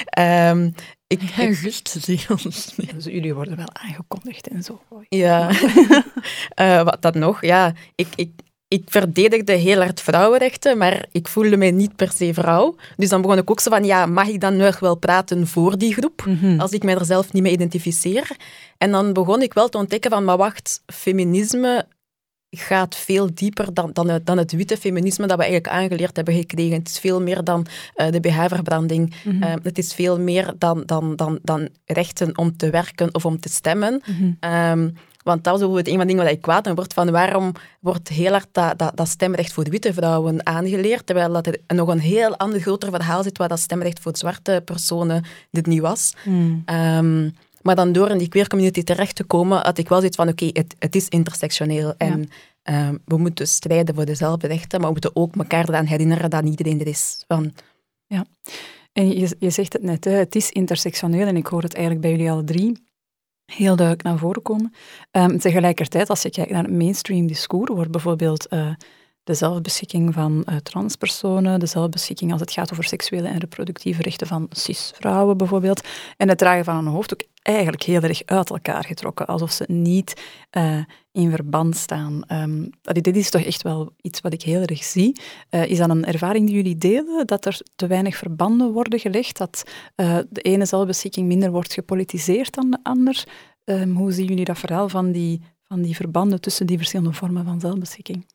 [0.05, 0.69] Ehm,
[1.07, 2.75] ik, Ja, juist, zie ons.
[2.93, 4.81] Dus jullie worden wel aangekondigd en zo.
[5.09, 5.51] Ja,
[6.49, 7.41] Eh, wat dat nog?
[7.41, 8.31] Ja, ik, ik,
[8.71, 12.75] ik verdedigde heel hard vrouwenrechten, maar ik voelde mij niet per se vrouw.
[12.97, 15.77] Dus dan begon ik ook zo van, ja, mag ik dan nog wel praten voor
[15.77, 18.37] die groep, als ik mij er zelf niet mee identificeer?
[18.77, 21.85] En dan begon ik wel te ontdekken van, maar wacht, feminisme
[22.49, 26.33] gaat veel dieper dan, dan, het, dan het witte feminisme dat we eigenlijk aangeleerd hebben
[26.33, 26.77] gekregen.
[26.77, 29.13] Het is veel meer dan eh, de BH-verbranding.
[29.41, 33.39] Eh, het is veel meer dan, dan, dan, dan rechten om te werken of om
[33.39, 34.01] te stemmen.
[34.39, 34.89] Ehm,
[35.23, 37.51] want dat is bijvoorbeeld een van de dingen waar ik kwaad aan word, van waarom
[37.79, 41.87] wordt heel hard dat, dat, dat stemrecht voor witte vrouwen aangeleerd, terwijl dat er nog
[41.87, 46.13] een heel ander groter verhaal zit waar dat stemrecht voor zwarte personen dit niet was.
[46.65, 47.29] Ehm,
[47.61, 50.27] maar dan door in die queer community terecht te komen, had ik wel zoiets van,
[50.27, 52.29] oké, het, het is intersectioneel en
[52.63, 56.43] ehm, we moeten strijden voor dezelfde rechten, maar we moeten ook elkaar eraan herinneren dat
[56.43, 57.23] niet iedereen er is.
[57.27, 57.53] Van,
[58.93, 62.05] En je, je zegt het net, hè, het is intersectioneel en ik hoor het eigenlijk
[62.05, 62.89] bij jullie alle drie
[63.53, 64.73] heel duidelijk naar voren komen.
[65.11, 68.69] Ehm, tegelijkertijd, als je kijkt naar het mainstream discours, wordt bijvoorbeeld eh,
[69.23, 74.27] de zelfbeschikking van eh, transpersonen, de zelfbeschikking als het gaat over seksuele en reproductieve rechten
[74.27, 79.27] van cis-vrouwen bijvoorbeeld, en het dragen van een hoofddoek eigenlijk heel erg uit elkaar getrokken,
[79.27, 80.77] alsof ze niet eh,
[81.11, 82.27] in verband staan.
[82.83, 85.21] Allee, dit is toch echt wel iets wat ik heel erg zie.
[85.49, 89.37] Eh, is dat een ervaring die jullie delen, dat er te weinig verbanden worden gelegd,
[89.37, 89.63] dat
[90.29, 93.23] de ene zelfbeschikking minder wordt gepolitiseerd dan de ander?
[93.63, 97.45] Ehm, hoe zien jullie dat verhaal van die, van die verbanden tussen die verschillende vormen
[97.45, 98.25] van zelfbeschikking?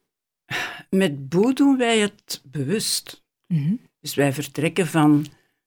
[0.90, 3.24] Met Boe doen wij het bewust.
[4.00, 5.26] Dus wij vertrekken van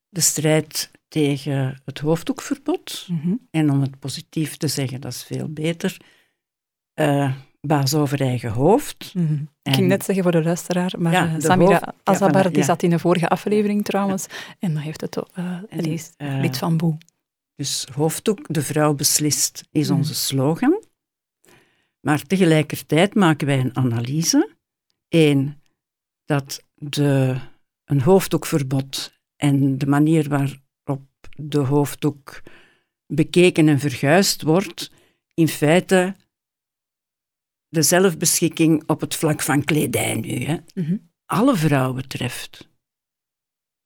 [0.09, 3.05] de strijd tegen het hoofddoekverbod.
[3.09, 3.33] Mhm.
[3.51, 5.97] En om het positief te zeggen, dat is veel beter.
[6.93, 9.13] eh, baas over eigen hoofd.
[9.13, 9.33] Mhm.
[9.63, 12.47] Ik ging net zeggen voor de luisteraar, maar Ja, eh, de Samira hoofd- ja, Azabar
[12.49, 12.63] die ja.
[12.63, 14.25] zat in de vorige aflevering trouwens,
[14.59, 15.67] en dan heeft het En,
[16.17, 16.97] eh, lid van Boe.
[17.55, 19.97] Dus hoofddoek, de vrouw beslist, is Mhm.
[19.97, 20.83] onze slogan.
[21.99, 24.49] Maar tegelijkertijd maken wij een analyse.
[25.09, 25.61] Eén,
[26.25, 27.35] dat de,
[27.85, 32.41] een hoofddoekverbod en de manier waarop de hoofddoek
[33.07, 34.91] bekeken en verguisd wordt,
[35.33, 36.15] in feite
[37.67, 40.97] de zelfbeschikking op het vlak van kledij nu, hè, Mhm.
[41.25, 42.69] alle vrouwen treft.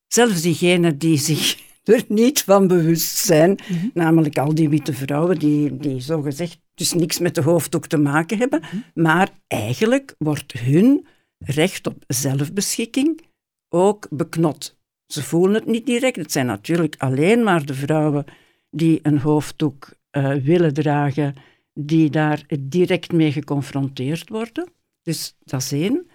[0.08, 3.88] Zelfs diegenen die zich er niet van bewust zijn, Mhm.
[3.94, 8.38] namelijk al die witte vrouwen die, die zogezegd dus niks met de hoofddoek te maken
[8.38, 8.78] hebben, Mhm.
[9.02, 11.08] maar eigenlijk wordt hun
[11.46, 13.22] recht op zelfbeschikking
[13.70, 14.78] ook beknot.
[15.06, 16.16] Ze voelen het niet direct.
[16.16, 18.26] Het zijn natuurlijk alleen maar de vrouwen
[18.70, 21.36] die een hoofddoek eh, willen dragen,
[21.74, 24.74] die daar direct mee geconfronteerd worden.
[25.02, 26.08] Dus dat is één.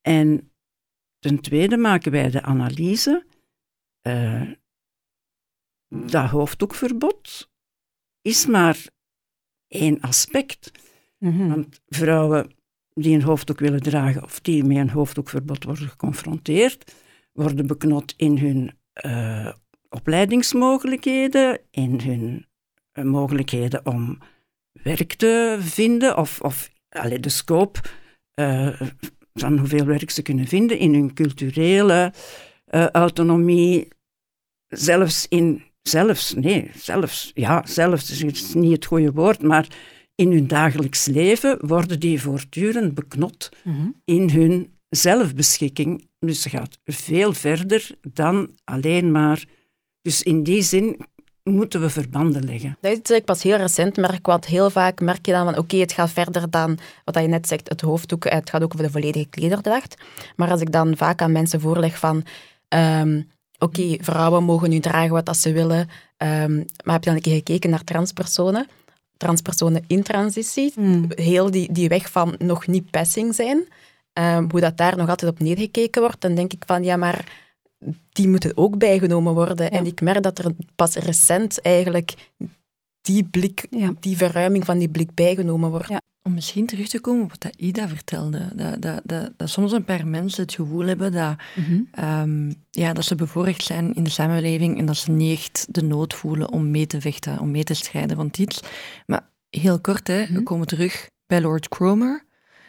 [0.00, 0.52] En
[1.18, 3.26] ten tweede maken wij de analyse.
[4.00, 4.50] eh,
[5.88, 7.50] dat hoofddoekverbod
[8.20, 8.86] is maar
[9.68, 10.70] één aspect.
[11.18, 11.48] Mhm.
[11.48, 12.54] Want vrouwen
[13.02, 16.94] die een hoofddoek willen dragen of die met een hoofddoekverbod worden geconfronteerd,
[17.32, 19.52] worden beknot in hun eh,
[19.88, 22.46] opleidingsmogelijkheden, in hun
[22.92, 24.18] eh, mogelijkheden om
[24.72, 26.70] werk te vinden of, of
[27.20, 27.80] de scope
[28.34, 28.80] eh,
[29.34, 32.12] van hoeveel werk ze kunnen vinden in hun culturele
[32.92, 33.88] autonomie,
[34.68, 39.66] zelfs in, zelfs, nee, zelfs, ja, zelfs is niet het goede woord, maar
[40.18, 43.86] in hun dagelijks leven worden die voortdurend beknot Mhm.
[44.04, 46.08] in hun zelfbeschikking.
[46.18, 49.44] Dus ze gaat veel verder dan alleen maar.
[50.02, 50.96] Dus in die zin
[51.42, 52.76] moeten we verbanden leggen.
[52.80, 55.76] Dat is ik pas heel recent merk, want heel vaak merk je dan van oké,
[55.76, 58.86] het gaat verder dan wat je net zegt, het hoofddoek, eh, het gaat ook over
[58.86, 59.94] de volledige klederdracht.
[60.36, 62.24] Maar als ik dan vaak aan mensen voorleg van
[62.68, 63.22] ehm,
[63.58, 67.20] oké, vrouwen mogen nu dragen wat dat ze willen, ehm, maar heb je dan een
[67.22, 68.66] keer gekeken naar transpersonen?
[69.18, 71.04] Transpersonen in transitie, Mhm.
[71.08, 73.64] heel die, die weg van nog niet passing zijn,
[74.12, 77.46] ehm, hoe dat daar nog altijd op neergekeken wordt, dan denk ik van ja, maar
[78.12, 79.70] die moeten ook bijgenomen worden.
[79.70, 82.14] En ik merk dat er pas recent eigenlijk
[83.00, 83.92] die blik, Ja.
[84.00, 85.88] die verruiming van die blik bijgenomen wordt.
[85.88, 86.00] Ja.
[86.28, 89.84] Om misschien terug te komen op wat Ida vertelde, dat, dat, dat, dat soms een
[89.84, 91.80] paar mensen het gevoel hebben dat, Mhm.
[91.90, 95.82] ehm, ja, dat ze bevoorrecht zijn in de samenleving en dat ze niet echt de
[95.82, 98.60] nood voelen om mee te vechten, om mee te strijden rond iets.
[99.06, 102.24] Maar heel kort, hè, we komen terug bij Lord Cromer.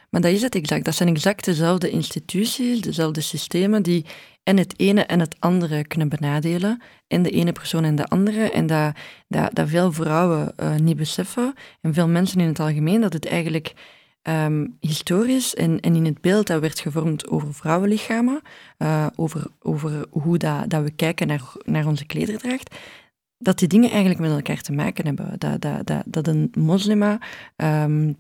[0.10, 0.86] Maar dat is het exact.
[0.86, 4.06] Dat zijn exact dezelfde instituties, dezelfde systemen die
[4.50, 6.82] en het ene en het andere kunnen benadelen.
[7.08, 8.52] En de ene persoon en de andere.
[8.52, 8.96] En dat,
[9.28, 13.28] dat, dat veel vrouwen eh, niet beseffen, en veel mensen in het algemeen, dat het
[13.28, 13.74] eigenlijk
[14.22, 18.42] ehm, historisch en, en in het beeld dat werd gevormd over vrouwenlichamen,
[18.78, 22.76] eh, over, over hoe dat, dat we kijken naar, naar onze klederdracht,
[23.38, 25.40] dat die dingen eigenlijk met elkaar te maken hebben.
[25.40, 27.20] Dat, dat, dat, dat een moslima
[27.56, 28.14] ehm,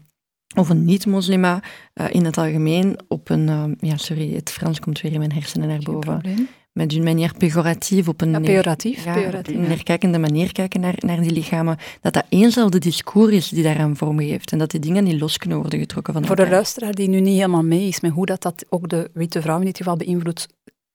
[0.57, 3.49] of een niet-moslima eh, in het algemeen op een...
[3.49, 6.47] ehm, ja, sorry, het Frans komt weer in mijn hersenen naar boven.
[6.73, 9.03] Met een manier pejoratief, op een Ja, pejoratief.
[9.03, 9.67] ja, pejoratief, een ja.
[9.67, 14.19] neerkijkende manier kijken naar, naar die lichamen, dat dat éénzelfde discours is die daaraan vorm
[14.19, 17.09] geeft en dat die dingen niet los kunnen worden getrokken van Voor de luisteraar die
[17.09, 19.77] nu niet helemaal mee is met hoe dat, dat ook de witte vrouw in dit
[19.77, 20.47] geval beïnvloedt,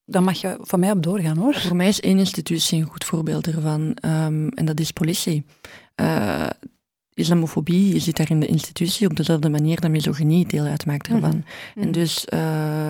[0.05, 1.55] dan mag je van mij op doorgaan hoor.
[1.55, 5.45] Voor mij is één institutie een goed voorbeeld ervan, ehm, en dat is politie.
[5.95, 6.47] Eh,
[7.15, 11.45] islamofobie, zit daar in de institutie op dezelfde manier dat misogynie deel uitmaakt ervan.
[11.75, 12.89] En dus eh,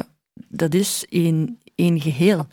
[0.49, 2.47] dat is één, één geheel.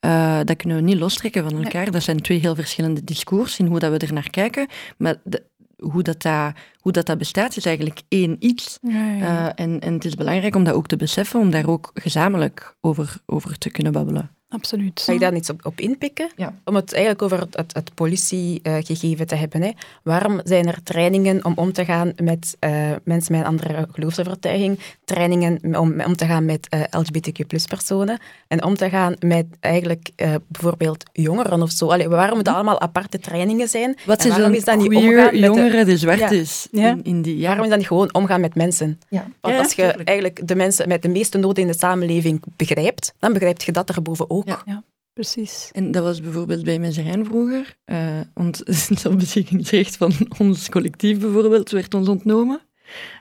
[0.00, 1.90] Eh, dat kunnen we niet lostrekken van elkaar.
[1.90, 4.66] Dat zijn twee heel verschillende discours in hoe dat we er naar kijken.
[4.98, 5.44] Maar de-
[5.76, 8.78] hoe, dat dat, hoe dat, dat bestaat, is eigenlijk één iets.
[8.82, 12.76] Eh, en, en het is belangrijk om dat ook te beseffen, om daar ook gezamenlijk
[12.80, 14.35] over, over te kunnen babbelen.
[14.48, 15.00] Absoluut.
[15.04, 16.30] Ga je daar iets op, op inpikken?
[16.36, 16.54] Ja.
[16.64, 19.62] Om het eigenlijk over het, het, het politiegegeven te hebben.
[19.62, 19.70] Hè.
[20.02, 22.70] Waarom zijn er trainingen om om te gaan met eh,
[23.04, 28.74] mensen met een andere geloofsovertuiging, trainingen om om te gaan met eh, LGBTQ-personen en om
[28.74, 31.86] te gaan met eigenlijk eh, bijvoorbeeld jongeren of zo?
[31.90, 33.96] Allee, waarom moeten allemaal aparte trainingen zijn?
[34.06, 36.30] Wat En is waarom is dat niet omgaan met de- jongere die zwart Ja.
[36.30, 36.88] is Ja.
[36.90, 39.00] in, in die Waarom is dat niet gewoon omgaan met mensen?
[39.08, 39.26] Ja.
[39.40, 43.14] Want Ja, als je eigenlijk de mensen met de meeste noden in de samenleving begrijpt,
[43.18, 44.62] dan begrijp je dat erboven ook.
[44.66, 44.84] Ja.
[45.12, 45.68] Precies.
[45.72, 47.76] En dat was bijvoorbeeld bij Mezerijn vroeger.
[47.84, 48.62] eh want
[49.00, 52.60] zelfbeschikkingsrecht van ons collectief bijvoorbeeld werd ons ontnomen.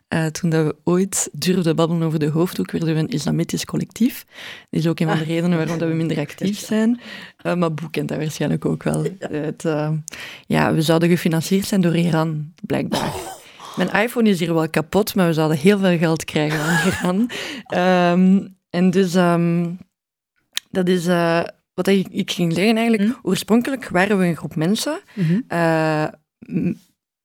[0.08, 4.25] Eh, toen dat we ooit durfden babbelen over de hoofddoek, werden we een islamitisch collectief.
[4.69, 6.99] Dat is ook een van de redenen waarom dat we minder actief zijn.
[7.38, 9.06] Eh, maar Boek kent dat waarschijnlijk ook wel.
[9.19, 9.91] Het, eh,
[10.45, 13.13] ja, we zouden gefinancierd zijn door Iran, blijkbaar.
[13.75, 17.29] Mijn iPhone is hier wel kapot, maar we zouden heel veel geld krijgen van Iran.
[17.65, 19.65] Ehm, en dus, ehm,
[20.76, 23.10] dat is eh, wat ik, ik ging zeggen eigenlijk.
[23.10, 23.19] Mhm.
[23.21, 25.00] Oorspronkelijk waren we een groep mensen.
[25.13, 25.42] Mhm.
[25.48, 26.06] eh,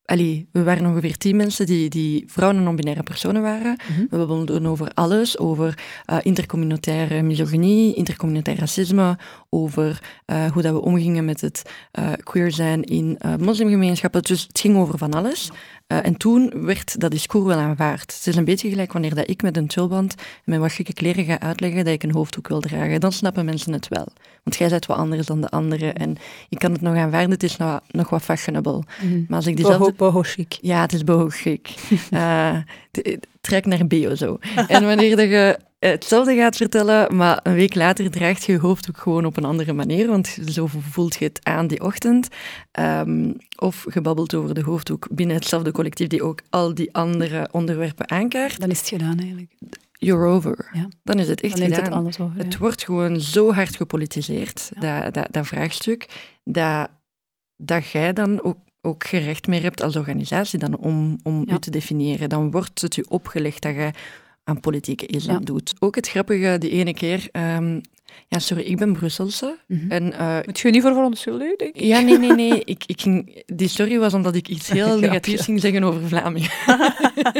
[0.04, 3.76] allee, we waren ongeveer tien mensen die, die vrouwen en non-binaire personen waren.
[3.88, 4.00] Mhm.
[4.00, 10.02] We babbelden over alles, over eh, intercommunautaire misogynie, intercommunautair racisme, over
[10.52, 11.62] hoe dat we omgingen met het
[12.22, 14.22] queer zijn in moslimgemeenschappen.
[14.22, 15.50] Dus het ging over van alles.
[15.92, 18.14] Uh, en toen werd dat discours wel aanvaard.
[18.16, 20.92] Het is een beetje gelijk wanneer dat ik met een tulband en met wat gekke
[20.92, 23.00] kleren ga uitleggen dat ik een hoofddoek wil dragen.
[23.00, 24.06] Dan snappen mensen het wel.
[24.42, 25.94] Want jij bent wat anders dan de anderen.
[25.94, 26.16] En
[26.48, 28.82] je kan het nog aanvaarden, het is nog, nog wat fashionable.
[29.02, 29.22] Mhm.
[29.28, 29.92] Maar als ik diezelfde...
[29.92, 30.58] Boho chic.
[30.60, 31.74] Ja, het is boho chic.
[32.10, 32.56] uh,
[33.40, 34.38] trek naar bio zo.
[34.68, 38.98] En wanneer dat je hetzelfde gaat vertellen, maar een week later draagt je je hoofddoek
[38.98, 42.28] gewoon op een andere manier, want zo voelt je het aan die ochtend.
[42.78, 48.10] Um, of gebabbeld over de hoofddoek binnen hetzelfde collectief die ook al die andere onderwerpen
[48.10, 48.60] aankaart.
[48.60, 49.52] Dan is het gedaan eigenlijk.
[49.92, 50.70] You're over.
[50.72, 50.88] Ja.
[51.02, 51.84] Dan is het echt Dan gedaan.
[51.84, 52.58] Het, alles over, het ja.
[52.58, 55.00] wordt gewoon zo hard gepolitiseerd, ja.
[55.00, 56.06] dat, dat, dat vraagstuk,
[56.44, 56.88] dat,
[57.56, 61.54] dat jij dan ook ook gerecht meer hebt als organisatie dan om, om Ja.
[61.54, 62.28] u te definiëren.
[62.28, 63.90] Dan wordt het u opgelegd dat je
[64.50, 65.44] aan politieke islam Ja.
[65.44, 65.72] doet.
[65.78, 67.28] Ook het grappige, die ene keer...
[67.32, 67.80] ehm,
[68.28, 69.58] ja, sorry, ik ben Brusselse.
[69.66, 69.90] Mhm.
[69.90, 71.82] En, eh, Moet je niet voor verontschuldigen, denk ik?
[71.82, 72.64] ja, nee, nee, nee.
[72.74, 76.50] Ik, ik ging, die story was omdat ik iets heel negatiefs ging zeggen over Vlamingen.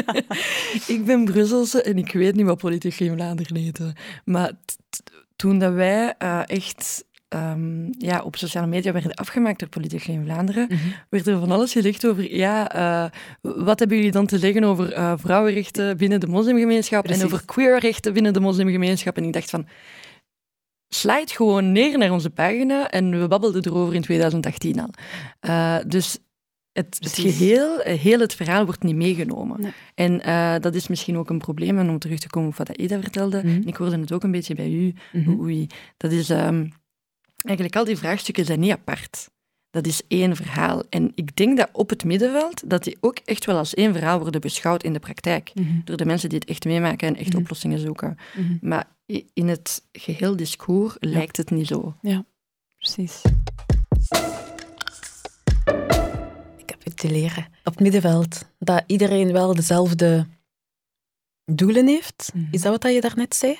[0.87, 3.93] ik ben Brusselse en ik weet niet wat politiek in Vlaanderen heette.
[4.25, 5.01] Maar t- t-
[5.35, 10.23] toen dat wij eh, echt ehm, ja, op sociale media werden afgemaakt door politiek in
[10.25, 10.79] Vlaanderen, Mhm.
[11.09, 13.09] werd er van alles gezegd over, ja, eh,
[13.41, 18.13] wat hebben jullie dan te zeggen over eh, vrouwenrechten binnen de moslimgemeenschap en over queerrechten
[18.13, 19.17] binnen de moslimgemeenschap?
[19.17, 19.67] En ik dacht van,
[20.93, 24.89] slijt gewoon neer naar onze pagina en we babbelden erover in 2018 al.
[25.39, 26.17] Eh, dus
[26.71, 29.61] het, het geheel, eh, heel het verhaal wordt niet meegenomen.
[29.61, 29.71] Nee.
[29.95, 32.99] En dat is misschien ook een probleem, en om terug te komen op wat Ida
[33.01, 33.47] vertelde, Mhm.
[33.47, 35.39] en ik hoorde het ook een beetje bij u, Mhm.
[35.39, 35.67] Oei,
[35.97, 36.65] dat is ehm,
[37.43, 39.29] eigenlijk al die vraagstukken zijn niet apart.
[39.69, 40.83] Dat is één verhaal.
[40.89, 44.19] En ik denk dat op het middenveld, dat die ook echt wel als één verhaal
[44.19, 45.51] worden beschouwd in de praktijk.
[45.53, 45.79] Mhm.
[45.83, 47.37] Door de mensen die het echt meemaken en echt Mhm.
[47.41, 48.17] oplossingen zoeken.
[48.35, 48.57] Mhm.
[48.61, 48.87] Maar
[49.33, 51.95] in het geheel discours lijkt het niet zo.
[52.77, 53.21] Precies.
[56.57, 57.45] Ik heb het te leren.
[57.63, 58.45] Op het middenveld.
[58.59, 60.27] Dat iedereen wel dezelfde
[61.45, 62.31] doelen heeft.
[62.51, 63.57] Is dat wat je daarnet zei?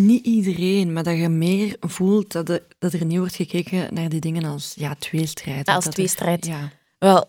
[0.00, 4.08] Niet iedereen, maar dat je meer voelt dat, de- dat er niet wordt gekeken naar
[4.08, 5.66] die dingen als ja, tweestrijd.
[5.66, 6.46] Ja, als Dat er- tweestrijd.
[6.46, 6.70] Ja.
[6.98, 7.26] Wel,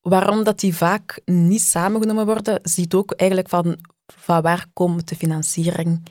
[0.00, 5.16] waarom dat die vaak niet samengenomen worden, ziet ook eigenlijk van, van waar komt de
[5.16, 6.02] financiering.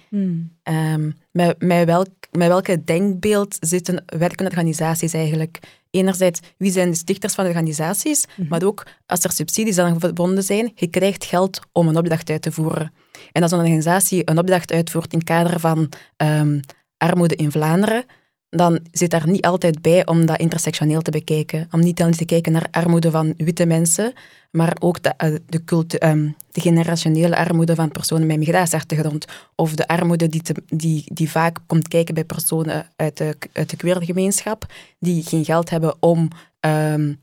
[0.63, 5.59] Ehm, met, met, welk, met welke denkbeeld zitten werkende organisaties eigenlijk?
[5.91, 10.43] Enerzijds, wie zijn de stichters van de organisaties, maar ook als er subsidies aan verbonden
[10.43, 12.93] zijn, je krijgt geld om een opdracht uit te voeren.
[13.31, 16.59] En als een organisatie een opdracht uitvoert in het kader van ehm,
[16.97, 18.05] armoede in Vlaanderen,
[18.49, 21.67] dan zit daar niet altijd bij om dat intersectioneel te bekijken.
[21.71, 24.13] Om niet alleen te kijken naar armoede van witte mensen,
[24.51, 29.25] maar ook de, eh, de, cultu- ehm, de generationele armoede van personen met migratieachtergrond.
[29.55, 33.69] Of de armoede die, te- die, die vaak komt kijken bij personen uit de, uit
[33.69, 34.65] de queer gemeenschap,
[34.99, 36.27] die geen geld hebben om
[36.59, 37.13] ehm,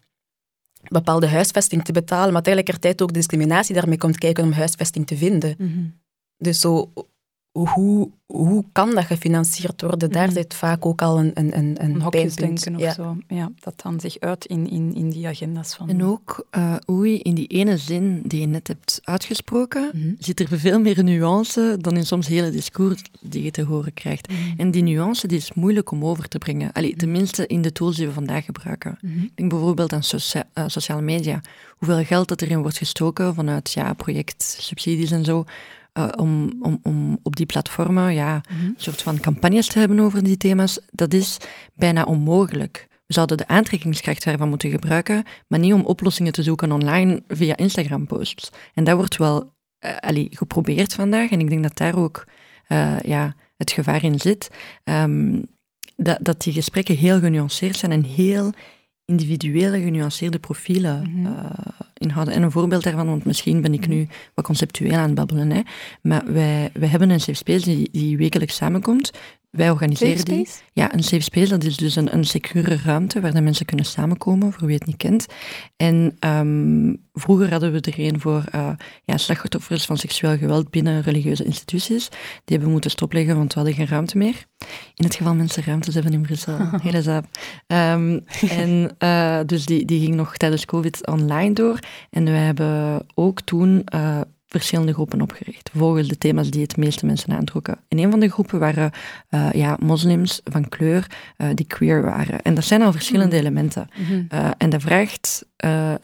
[0.89, 5.17] bepaalde huisvesting te betalen, maar tegelijkertijd ook de discriminatie daarmee komt kijken om huisvesting te
[5.17, 5.55] vinden.
[5.59, 5.85] Mhm.
[6.39, 6.93] Dus zo,
[7.65, 10.11] hoe, hoe kan dat gefinancierd worden?
[10.13, 10.35] Daar Mhm.
[10.37, 12.93] zit vaak ook al een, een, een, een hokjesdenken of Ja.
[12.93, 13.17] zo.
[13.29, 15.89] Ja, dat dan zich uit in, in, in die agenda's van...
[15.89, 20.15] En ook, eh oei, in die ene zin die je net hebt uitgesproken, Mhm.
[20.19, 24.29] zit er veel meer nuance dan in soms hele discours die je te horen krijgt.
[24.29, 24.39] Mhm.
[24.61, 26.73] En die nuance die is moeilijk om over te brengen.
[26.73, 28.99] Allee, tenminste in de tools die we vandaag gebruiken.
[29.03, 31.41] Ik denk bijvoorbeeld aan socia- eh, sociale media.
[31.79, 35.45] Hoeveel geld dat erin wordt gestoken vanuit ja, projectsubsidies en zo.
[35.97, 38.65] Eh, om, om, om op die platformen ja, Mhm.
[38.65, 41.37] een soort van campagnes te hebben over die thema's, dat is
[41.75, 42.87] bijna onmogelijk.
[43.07, 47.57] We zouden de aantrekkingskracht daarvan moeten gebruiken, maar niet om oplossingen te zoeken online via
[47.57, 48.51] Instagram-posts.
[48.75, 52.25] En dat wordt wel eh, allee, geprobeerd vandaag, en ik denk dat daar ook
[52.67, 54.49] eh, ja, het gevaar in zit.
[54.85, 55.43] Ehm,
[55.97, 58.53] dat, dat die gesprekken heel genuanceerd zijn en heel
[59.07, 61.27] individuele, genuanceerde profielen Mhm.
[61.27, 61.51] eh,
[61.95, 62.35] inhouden.
[62.35, 65.61] En een voorbeeld daarvan, want misschien ben ik nu wat conceptueel aan het babbelen, hè,
[66.03, 69.11] maar wij, wij hebben een safe space die, die wekelijks samenkomt.
[69.57, 70.49] Wij organiseren Safe die.
[70.73, 73.87] Ja, een safe space, dat is dus een, een secure ruimte waar de mensen kunnen
[73.87, 75.27] samenkomen, voor wie het niet kent.
[75.77, 78.71] En ehm, vroeger hadden we er een voor eh,
[79.05, 82.09] ja, slachtoffers van seksueel geweld binnen religieuze instituties.
[82.09, 84.45] Die hebben we moeten stopleggen, want we hadden geen ruimte meer.
[84.95, 86.59] In het geval mensen ruimtes hebben in Brussel.
[86.83, 87.25] Hele zaap.
[87.67, 91.79] Ehm, en eh, dus die, die ging nog tijdens COVID online door.
[92.11, 94.21] En we hebben ook toen eh,
[94.57, 97.79] verschillende groepen opgericht, volgens de thema's die het meeste mensen aantrokken.
[97.89, 98.91] En een van de groepen waren
[99.29, 102.43] eh, ja, moslims van kleur eh, die queer waren.
[102.43, 103.89] En dat zijn al verschillende elementen.
[103.97, 104.25] Mhm.
[104.29, 105.45] Eh, en dat vraagt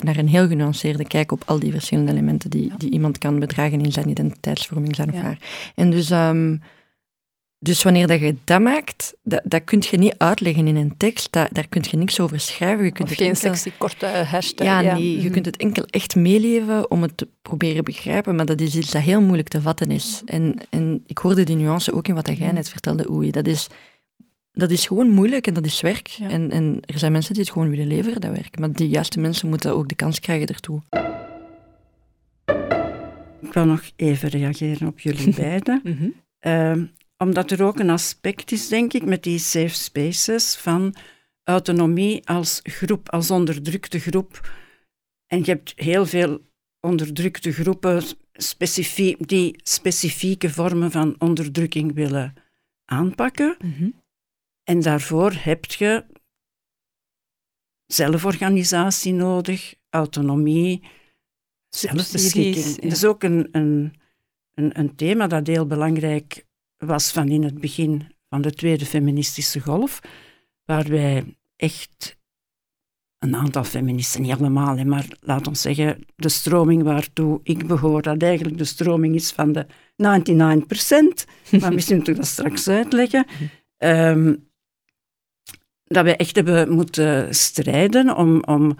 [0.03, 2.75] naar een heel genuanceerde kijk op al die verschillende elementen die, Ja.
[2.77, 5.23] die iemand kan bedragen in zijn identiteitsvorming, zijn of Ja.
[5.23, 5.39] haar.
[5.75, 6.57] En dus, ehm,
[7.65, 11.33] Dus wanneer dat je dat maakt, dat, dat kun je niet uitleggen in een tekst,
[11.33, 12.85] dat, daar kun je niks over schrijven.
[12.85, 14.67] Je kunt Of geen enkel- sexy korte hashtag.
[14.67, 15.31] Ja, nee, je Mhm.
[15.33, 19.03] kunt het enkel echt meeleven om het te proberen begrijpen, maar dat is iets dat
[19.03, 20.23] heel moeilijk te vatten is.
[20.25, 23.31] En, en ik hoorde die nuance ook in wat jij net vertelde, Oei.
[23.31, 23.67] Dat is,
[24.53, 26.07] dat is gewoon moeilijk en dat is werk.
[26.07, 26.29] Ja.
[26.29, 28.59] En, en er zijn mensen die het gewoon willen leveren, dat werk.
[28.59, 30.81] Maar die juiste mensen moeten ook de kans krijgen ertoe.
[33.41, 35.81] Ik wil nog even reageren op jullie beiden.
[35.85, 36.09] Mhm.
[36.39, 36.85] Ehm,
[37.23, 40.95] omdat er ook een aspect is, denk ik, met die safe spaces van
[41.45, 44.51] autonomie als groep, als onderdrukte groep.
[45.27, 46.41] En je hebt heel veel
[46.81, 48.03] onderdrukte groepen
[49.19, 52.35] die specifieke vormen van onderdrukking willen
[52.85, 53.57] aanpakken.
[53.65, 53.91] Mhm.
[54.65, 56.05] En daarvoor heb je
[57.87, 60.83] zelforganisatie nodig, autonomie,
[61.69, 62.67] zelfbeschikking.
[62.67, 62.81] Ja.
[62.83, 63.95] Dat is ook een, een,
[64.55, 66.45] een, een thema dat heel belangrijk
[66.87, 70.01] was van in het begin van de tweede feministische golf,
[70.65, 72.21] waar wij echt
[73.19, 78.23] een aantal feministen, niet allemaal, maar laat ons zeggen, de stroming waartoe ik behoor, dat
[78.23, 79.67] eigenlijk de stroming is van de 99%,
[81.61, 83.27] maar misschien moet ik dat straks uitleggen,
[83.77, 84.35] ehm,
[85.85, 88.77] dat wij echt hebben moeten strijden om, om,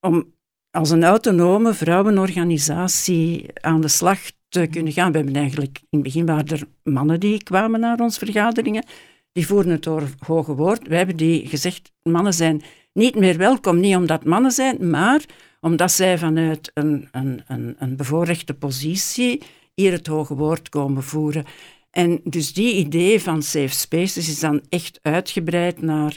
[0.00, 0.34] om
[0.70, 5.12] als een autonome vrouwenorganisatie aan de slag te kunnen gaan.
[5.12, 8.84] We hebben eigenlijk, in het begin waren er mannen die kwamen naar onze vergaderingen,
[9.32, 10.88] die voerden het door hoge woord.
[10.88, 15.24] Wij hebben die gezegd, mannen zijn niet meer welkom, niet omdat mannen zijn, maar
[15.60, 19.42] omdat zij vanuit een, een, een, een bevoorrechte positie
[19.74, 21.44] hier het hoge woord komen voeren.
[21.90, 26.16] En dus die idee van safe spaces is dan echt uitgebreid naar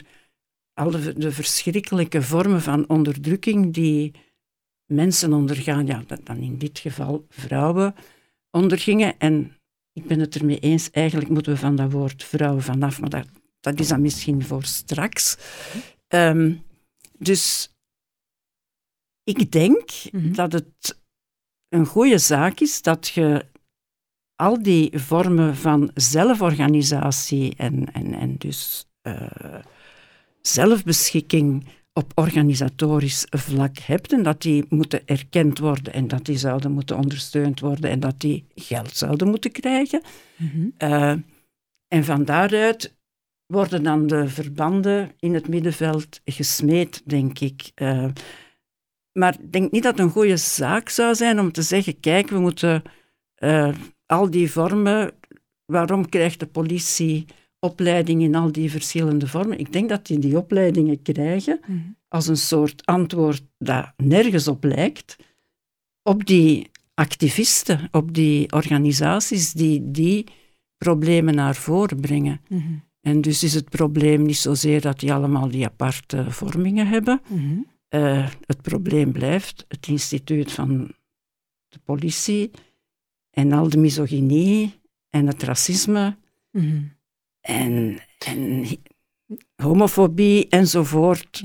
[0.74, 4.14] alle de verschrikkelijke vormen van onderdrukking die
[4.86, 7.94] mensen ondergaan, ja, dan in dit geval vrouwen
[8.52, 9.18] ondergingen.
[9.18, 9.56] En
[9.92, 13.26] ik ben het ermee eens, eigenlijk moeten we van dat woord vrouwen vanaf, maar dat,
[13.60, 15.36] dat is dan misschien voor straks.
[16.08, 16.54] Ehm,
[17.18, 17.70] dus
[19.24, 20.32] ik denk Mhm.
[20.32, 21.00] dat het
[21.68, 23.46] een goede zaak is dat je
[24.34, 29.58] al die vormen van zelforganisatie en, en, en dus eh,
[30.40, 36.72] zelfbeschikking op organisatorisch vlak hebt en dat die moeten erkend worden en dat die zouden
[36.72, 40.02] moeten ondersteund worden en dat die geld zouden moeten krijgen.
[40.36, 40.68] Mhm.
[40.76, 41.14] Eh,
[41.88, 42.96] en van daaruit
[43.46, 47.70] worden dan de verbanden in het middenveld gesmeed, denk ik.
[47.74, 48.08] Eh,
[49.12, 52.28] maar ik denk niet dat het een goede zaak zou zijn om te zeggen, kijk,
[52.28, 52.82] we moeten
[53.34, 53.74] eh,
[54.06, 55.12] al die vormen,
[55.64, 57.26] waarom krijgt de politie
[57.64, 59.58] opleiding in al die verschillende vormen?
[59.58, 61.78] Ik denk dat die die opleidingen krijgen Mhm.
[62.08, 65.16] als een soort antwoord dat nergens op lijkt,
[66.02, 70.26] op die activisten, op die organisaties die die
[70.76, 72.40] problemen naar voren brengen.
[72.48, 72.62] Mhm.
[73.00, 77.20] En dus is het probleem niet zozeer dat die allemaal die aparte vormingen hebben.
[77.28, 77.58] Mhm.
[77.88, 80.94] Eh, het probleem blijft het instituut van
[81.68, 82.50] de politie
[83.30, 86.16] en al de misogynie en het racisme.
[87.42, 88.66] En, en
[89.56, 91.42] homofobie enzovoort,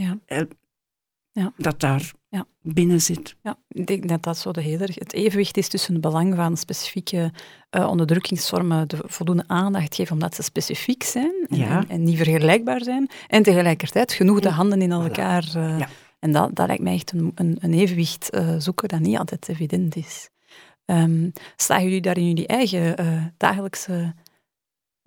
[1.31, 1.51] Ja.
[1.57, 2.45] dat daar Ja.
[2.61, 3.35] binnen zit.
[3.41, 6.57] Ja, ik denk dat dat zo de hele, het evenwicht is tussen het belang van
[6.57, 7.31] specifieke
[7.69, 11.77] eh, onderdrukkingsvormen de voldoende aandacht geven omdat ze specifiek zijn en, Ja.
[11.79, 13.09] en, en niet vergelijkbaar zijn.
[13.27, 14.53] En tegelijkertijd genoeg de Ja.
[14.53, 15.43] handen in elkaar.
[15.55, 15.87] eh, Ja.
[16.19, 19.49] En dat, dat lijkt mij echt een, een, een evenwicht eh, zoeken dat niet altijd
[19.49, 20.29] evident is.
[21.55, 24.13] Staan jullie daar in jullie eigen eh, dagelijkse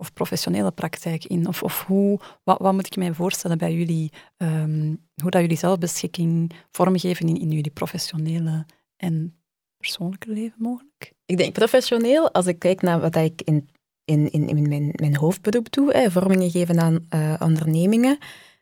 [0.01, 1.47] of professionele praktijk in?
[1.47, 5.57] Of, of hoe, wat, wat moet ik mij voorstellen bij jullie, ehm, hoe dat jullie
[5.57, 8.65] zelfbeschikking vormgeven in, in jullie professionele
[8.97, 9.41] en
[9.77, 11.13] persoonlijke leven mogelijk?
[11.25, 13.69] Ik denk professioneel, als ik kijk naar wat ik in,
[14.05, 18.17] in, in, in mijn, mijn hoofdberoep doe, vormingen geven aan eh, ondernemingen,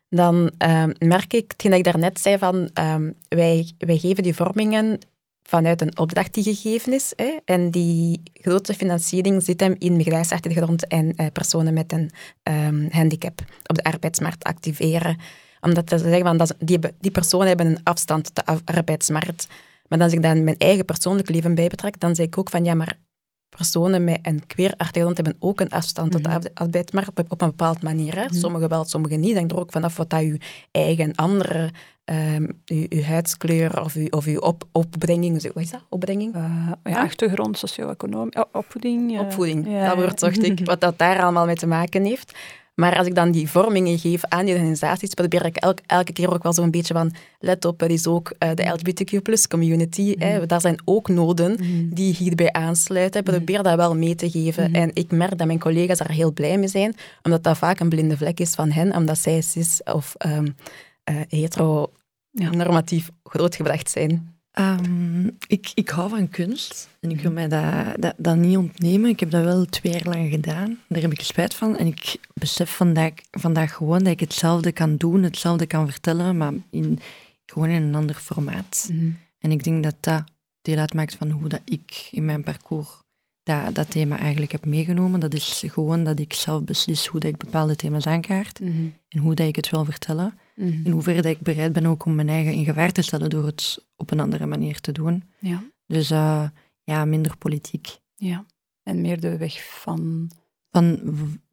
[0.08, 4.34] dan ehm, merk ik, hetgeen dat ik daarnet zei, van ehm, wij, wij geven die
[4.34, 4.98] vormingen
[5.50, 7.12] vanuit een opdracht die gegeven is.
[7.16, 12.10] Hè, en die grootste financiering zit hem in migratieachtergrond en eh, personen met een
[12.42, 15.16] ehm, handicap op de arbeidsmarkt activeren.
[15.60, 19.46] Omdat ze zeggen, van, dat die, die personen hebben een afstand tot de arbeidsmarkt.
[19.88, 22.64] Maar als ik dan mijn eigen persoonlijk leven bij betrek, dan zeg ik ook van
[22.64, 22.98] ja, maar
[23.56, 26.36] personen met een queer achtergrond hebben ook een afstand tot de Mhm.
[26.36, 28.14] arbe- arbeidsmarkt op, een bepaalde manier.
[28.16, 28.24] Hè.
[28.24, 28.34] Mhm.
[28.34, 29.34] Sommigen wel, sommigen niet.
[29.34, 30.36] Denk er ook vanaf wat dat uw
[30.70, 31.70] eigen andere,
[32.10, 35.84] ehm uw, uw huidskleur of uw, of uw op, opbrenging, hoe is dat?
[35.88, 36.34] Opbrenging?
[36.34, 39.14] Eh, ja, achtergrond, socio-economie, oh, opvoeding.
[39.14, 40.60] eh, Opvoeding, ja, dat woord zocht ik.
[40.72, 42.38] Wat dat daar allemaal mee te maken heeft.
[42.74, 46.32] Maar als ik dan die vormingen geef aan die organisaties, probeer ik elke, elke keer
[46.32, 50.14] ook wel zo'n beetje van, let op, het is ook uh, de LGBTQ plus community.
[50.16, 50.22] Mm.
[50.22, 51.94] Hè, daar zijn ook noden mm.
[51.94, 53.22] die hierbij aansluiten.
[53.22, 54.72] Probeer dat wel mee te geven.
[54.72, 57.88] En ik merk dat mijn collega's daar heel blij mee zijn, omdat dat vaak een
[57.88, 60.56] blinde vlek is van hen, omdat zij cis of um,
[61.10, 61.20] uh,
[62.32, 64.38] hetero-normatief grootgebracht zijn.
[64.58, 69.10] Um, ik, ik hou van kunst en ik wil mij dat, dat, dat, niet ontnemen.
[69.10, 70.78] Ik heb dat wel twee jaar lang gedaan.
[70.88, 71.76] Daar heb ik spijt van.
[71.76, 76.52] En ik besef vandaag, vandaag gewoon dat ik hetzelfde kan doen, hetzelfde kan vertellen, maar
[76.70, 76.98] in,
[77.46, 78.88] gewoon in een ander formaat.
[78.92, 80.24] Mm En ik denk dat dat
[80.62, 82.88] deel uitmaakt van hoe dat ik in mijn parcours
[83.42, 85.20] dat, dat thema eigenlijk heb meegenomen.
[85.20, 88.94] Dat is gewoon dat ik zelf beslis hoe dat ik bepaalde thema's aankaart mm -hmm.
[89.08, 90.38] en hoe dat ik het wil vertellen.
[90.60, 93.30] Mm In hoeverre dat ik bereid ben ook om mijn eigen in gevaar te stellen
[93.30, 95.22] door het op een andere manier te doen.
[95.38, 95.62] Ja.
[95.86, 96.48] Dus uh,
[96.82, 97.98] ja, minder politiek.
[98.16, 98.44] Ja,
[98.82, 100.30] en meer de weg van...
[100.70, 100.98] Van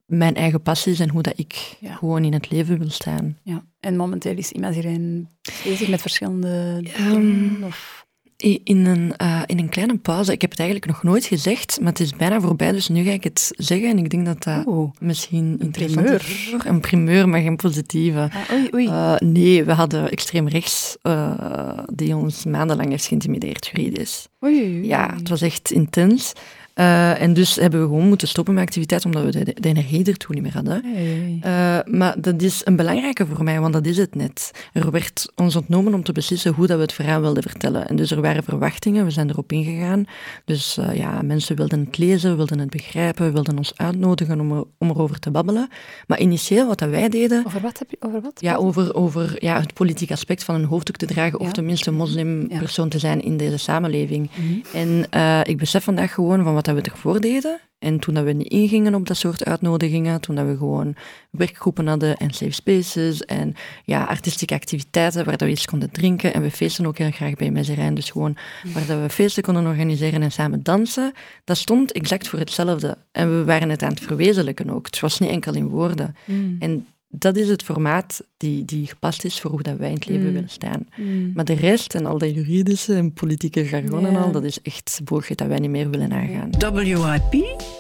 [0.05, 3.37] mijn eigen passies en hoe dat ik gewoon in het leven wil staan.
[3.43, 5.29] Ja, en momenteel is iedereen
[5.63, 8.06] bezig met verschillende um, Of?
[8.37, 10.31] In een, uh, in een kleine pauze.
[10.31, 13.11] Ik heb het eigenlijk nog nooit gezegd, maar het is bijna voorbij, dus nu ga
[13.11, 13.89] ik het zeggen.
[13.89, 16.13] En ik denk dat dat oh, misschien een primeur.
[16.13, 16.53] is.
[16.65, 18.29] Een primeur, maar geen positieve.
[18.33, 18.85] Ah, oei, oei.
[18.85, 24.27] Uh, nee, we hadden extreem rechts uh, die ons maandenlang heeft geïntimideerd juridisch.
[24.43, 26.33] Oei, oei, Ja, het was echt intens.
[26.79, 30.05] Uh, en dus hebben we gewoon moeten stoppen met activiteit, omdat we de, de energie
[30.05, 30.85] ertoe niet meer hadden.
[30.85, 34.51] Uh, maar dat is een belangrijke voor mij, want dat is het net.
[34.73, 37.87] Er werd ons ontnomen om te beslissen hoe dat we het verhaal wilden vertellen.
[37.87, 40.05] En dus er waren verwachtingen, we zijn erop ingegaan.
[40.45, 44.63] Dus uh, ja, mensen wilden het lezen, wilden het begrijpen, wilden ons uitnodigen om, er,
[44.77, 45.69] om erover te babbelen.
[46.07, 47.43] Maar initieel wat dat wij deden...
[47.45, 47.97] Over wat heb je?
[47.99, 48.41] Over wat?
[48.41, 51.45] Ja, over, over ja, het politieke aspect van een hoofddoek te dragen, ja.
[51.45, 52.91] of tenminste een moslimpersoon ja.
[52.91, 54.29] te zijn in deze samenleving.
[54.35, 54.61] Mm -hmm.
[54.73, 55.05] En
[55.43, 57.59] ik besef vandaag gewoon van wat dat we ervoor deden.
[57.79, 60.95] En toen dat we niet ingingen op dat soort uitnodigingen, toen dat we gewoon
[61.31, 63.53] werkgroepen hadden en safe spaces en
[63.83, 66.33] ja, artistieke activiteiten waar dat we iets konden drinken.
[66.33, 68.37] En we feesten ook heel graag bij Mezerijn, dus gewoon
[68.73, 71.11] waar dat we feesten konden organiseren en samen dansen.
[71.43, 72.97] Dat stond exact voor hetzelfde.
[73.11, 74.85] En we waren het aan het verwezenlijken ook.
[74.85, 76.15] Het was niet enkel in woorden.
[76.25, 76.55] Mm.
[76.59, 76.87] En
[77.19, 80.27] dat is het formaat die, die gepast is voor hoe dat wij in het leven
[80.27, 80.33] mm.
[80.33, 80.87] willen staan.
[80.95, 81.31] Mm.
[81.33, 84.13] Maar de rest en al dat juridische en politieke jargon yeah.
[84.13, 86.49] en al, dat is echt bullshit dat wij niet meer willen aangaan.
[86.73, 87.31] WIP?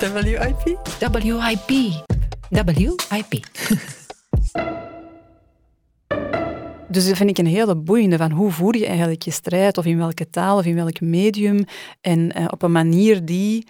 [0.09, 0.85] WIP?
[2.49, 3.01] WIP.
[3.09, 3.45] WIP.
[6.89, 9.85] Dus dat vind ik een hele boeiende van hoe voer je eigenlijk je strijd, of
[9.85, 11.63] in welke taal, of in welk medium,
[12.01, 13.67] en uh, op een manier die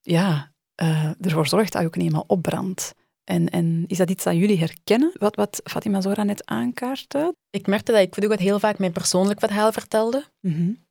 [0.00, 0.52] ja,
[0.82, 2.94] uh, ervoor zorgt dat je ook niet eenmaal opbrandt.
[3.24, 7.34] En, en is dat iets dat jullie herkennen, wat, wat Fatima Zora net aankaartte?
[7.50, 10.24] Ik merkte dat ik vroeger heel vaak mijn persoonlijk verhaal vertelde.
[10.40, 10.82] Mm -hmm.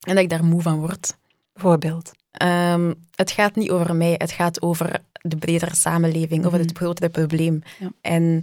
[0.00, 1.16] En dat ik daar moe van word.
[1.52, 2.10] Bijvoorbeeld?
[2.42, 6.46] Um, het gaat niet over mij, het gaat over de bredere samenleving, mm -hmm.
[6.46, 7.62] over het grotere probleem.
[7.78, 7.92] Ja.
[8.00, 8.42] En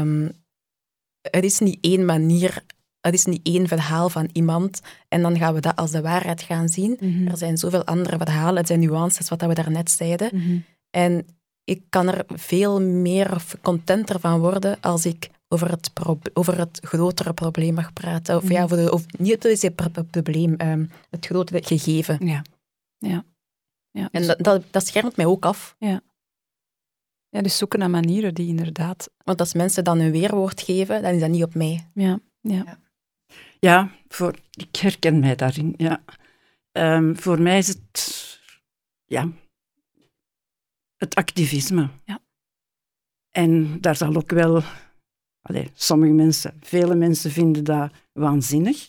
[0.00, 0.32] um,
[1.20, 2.62] er is niet één manier,
[3.00, 6.42] er is niet één verhaal van iemand en dan gaan we dat als de waarheid
[6.42, 6.96] gaan zien.
[7.00, 7.28] Mm -hmm.
[7.28, 10.64] Er zijn zoveel andere verhalen, het zijn nuances, wat we daarnet zeiden.
[10.90, 11.26] En
[11.64, 15.90] ik kan er veel meer contenter van worden als ik over het,
[16.32, 18.36] over het grotere probleem mag praten.
[18.36, 18.50] Of, mm.
[18.50, 22.26] ja, over de, of niet het probleem, um, het grotere gegeven.
[22.26, 22.42] Ja.
[22.98, 23.24] ja.
[23.90, 25.76] ja en dat, dat, dat schermt mij ook af.
[25.78, 26.00] Ja.
[27.28, 29.10] Ja, dus zoeken naar manieren die inderdaad...
[29.24, 31.90] Want als mensen dan een weerwoord geven, dan is dat niet op mij.
[31.94, 32.78] Ja, ja.
[33.58, 36.02] ja voor, ik herken mij daarin, ja.
[36.72, 38.22] Um, voor mij is het...
[39.04, 39.28] Ja,
[40.96, 41.88] het activisme.
[42.04, 42.20] Ja.
[43.30, 44.62] En daar zal ook wel,
[45.42, 48.88] allez, sommige mensen, vele mensen vinden dat waanzinnig.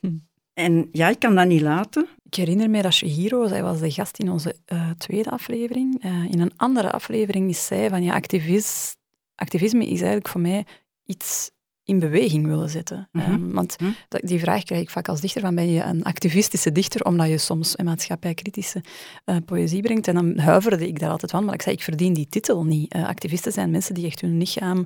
[0.00, 0.16] Hm.
[0.52, 2.08] En ja, ik kan dat niet laten.
[2.22, 6.04] Ik herinner me dat Shihiro, zij was de gast in onze uh, tweede aflevering.
[6.04, 8.96] Uh, in een andere aflevering is zij van ja, activist,
[9.34, 10.66] activisme is eigenlijk voor mij
[11.04, 11.50] iets
[11.86, 13.08] in beweging willen zetten.
[13.12, 13.32] Mm -hmm.
[13.32, 14.28] um, want mm -hmm.
[14.28, 17.38] die vraag krijg ik vaak als dichter, van ben je een activistische dichter, omdat je
[17.38, 18.82] soms een maatschappijkritische
[19.24, 20.08] uh, poëzie brengt.
[20.08, 22.94] En dan huiverde ik daar altijd van, maar ik zei, ik verdien die titel niet.
[22.94, 24.84] Uh, activisten zijn mensen die echt hun lichaam,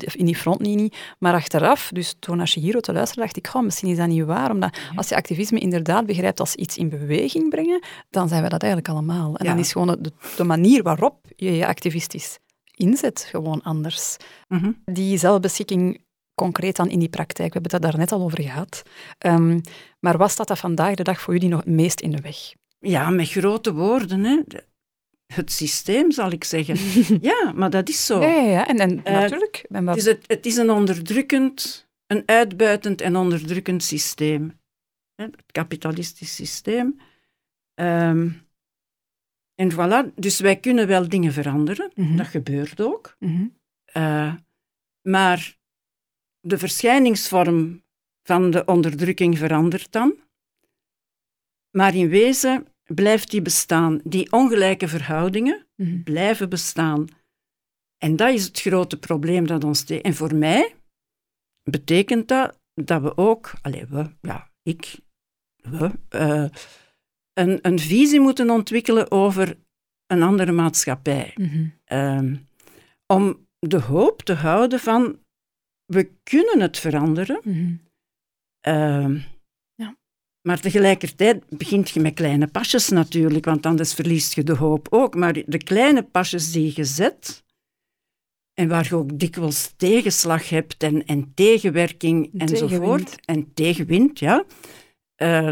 [0.00, 3.90] in die frontlinie, maar achteraf, dus toen naar Shihiro te luisteren, dacht ik, goh, misschien
[3.90, 4.96] is dat niet waar, omdat ja.
[4.96, 8.92] als je activisme inderdaad begrijpt als iets in beweging brengen, dan zijn we dat eigenlijk
[8.92, 9.36] allemaal.
[9.36, 9.50] En ja.
[9.50, 12.38] dan is gewoon de, de manier waarop je je activistisch
[12.74, 14.16] inzet gewoon anders.
[14.48, 14.82] Mm -hmm.
[14.84, 16.03] Die zelfbeschikking
[16.34, 17.52] concreet dan in die praktijk?
[17.52, 18.82] We hebben het daar net al over gehad.
[19.26, 19.60] Um,
[20.00, 22.36] maar was dat, dat vandaag de dag voor jullie nog het meest in de weg?
[22.78, 24.24] Ja, met grote woorden.
[24.24, 24.42] Hè.
[25.26, 26.76] Het systeem, zal ik zeggen.
[27.30, 28.20] ja, maar dat is zo.
[28.20, 28.68] Ja, ja, ja.
[28.68, 29.64] En, en uh, natuurlijk.
[29.68, 29.82] Maar...
[29.82, 34.60] het, is het, het is een onderdrukkend, een uitbuitend en onderdrukkend systeem.
[35.14, 37.00] Het kapitalistisch systeem.
[37.74, 38.42] Um,
[39.54, 41.90] En voilà, dus wij kunnen wel dingen veranderen.
[41.94, 42.16] Mhm.
[42.16, 43.16] Dat gebeurt ook.
[43.18, 43.46] Mhm.
[43.84, 44.34] Eh,
[45.02, 45.58] maar
[46.44, 47.82] de verschijningsvorm
[48.22, 50.14] van de onderdrukking verandert dan.
[51.70, 54.00] Maar in wezen blijft die bestaan.
[54.04, 56.02] Die ongelijke verhoudingen Mhm.
[56.02, 57.06] blijven bestaan.
[57.98, 59.84] En dat is het grote probleem dat ons.
[59.84, 60.74] En voor mij
[61.62, 64.98] betekent dat dat we ook, allez, we, ja, ik,
[65.62, 66.46] we, eh,
[67.32, 69.58] een, een visie moeten ontwikkelen over
[70.06, 71.32] een andere maatschappij.
[71.36, 71.66] Mhm.
[71.84, 72.36] Ehm,
[73.06, 75.18] om de hoop te houden van
[75.84, 77.74] we kunnen het veranderen, Mhm.
[78.60, 79.18] ehm,
[79.74, 79.96] Ja.
[80.42, 85.14] maar tegelijkertijd begint je met kleine pasjes natuurlijk, want anders verliest je de hoop ook.
[85.14, 87.44] Maar de kleine pasjes die je zet,
[88.54, 94.44] en waar je ook dikwijls tegenslag hebt en, en tegenwerking enzovoort, en tegenwind, ja,
[95.14, 95.50] eh,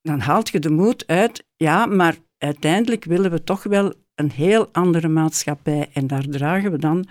[0.00, 4.72] dan haalt je de moed uit, ja, maar uiteindelijk willen we toch wel een heel
[4.72, 5.90] andere maatschappij.
[5.92, 7.06] En daar dragen we dan,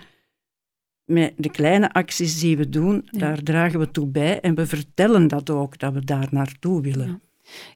[1.06, 3.18] met de kleine acties die we doen, Ja.
[3.18, 4.40] daar dragen we toe bij.
[4.40, 7.06] En we vertellen dat ook, dat we daar naartoe willen.
[7.06, 7.20] Ja.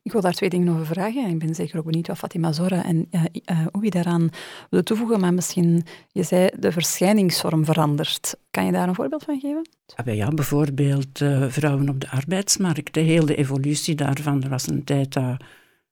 [0.02, 1.28] Ik wil daar twee dingen over vragen.
[1.28, 4.28] Ik ben zeker ook benieuwd wat Fatima Zora en uh, uh, Oei daaraan
[4.70, 5.20] willen toevoegen.
[5.20, 8.34] Maar misschien, je zei, de verschijningsvorm verandert.
[8.50, 9.68] Kan je daar een voorbeeld van geven?
[9.94, 12.94] Ah, ja, bijvoorbeeld uh, vrouwen op de arbeidsmarkt.
[12.94, 14.42] De hele evolutie daarvan.
[14.42, 15.36] Er was een tijd dat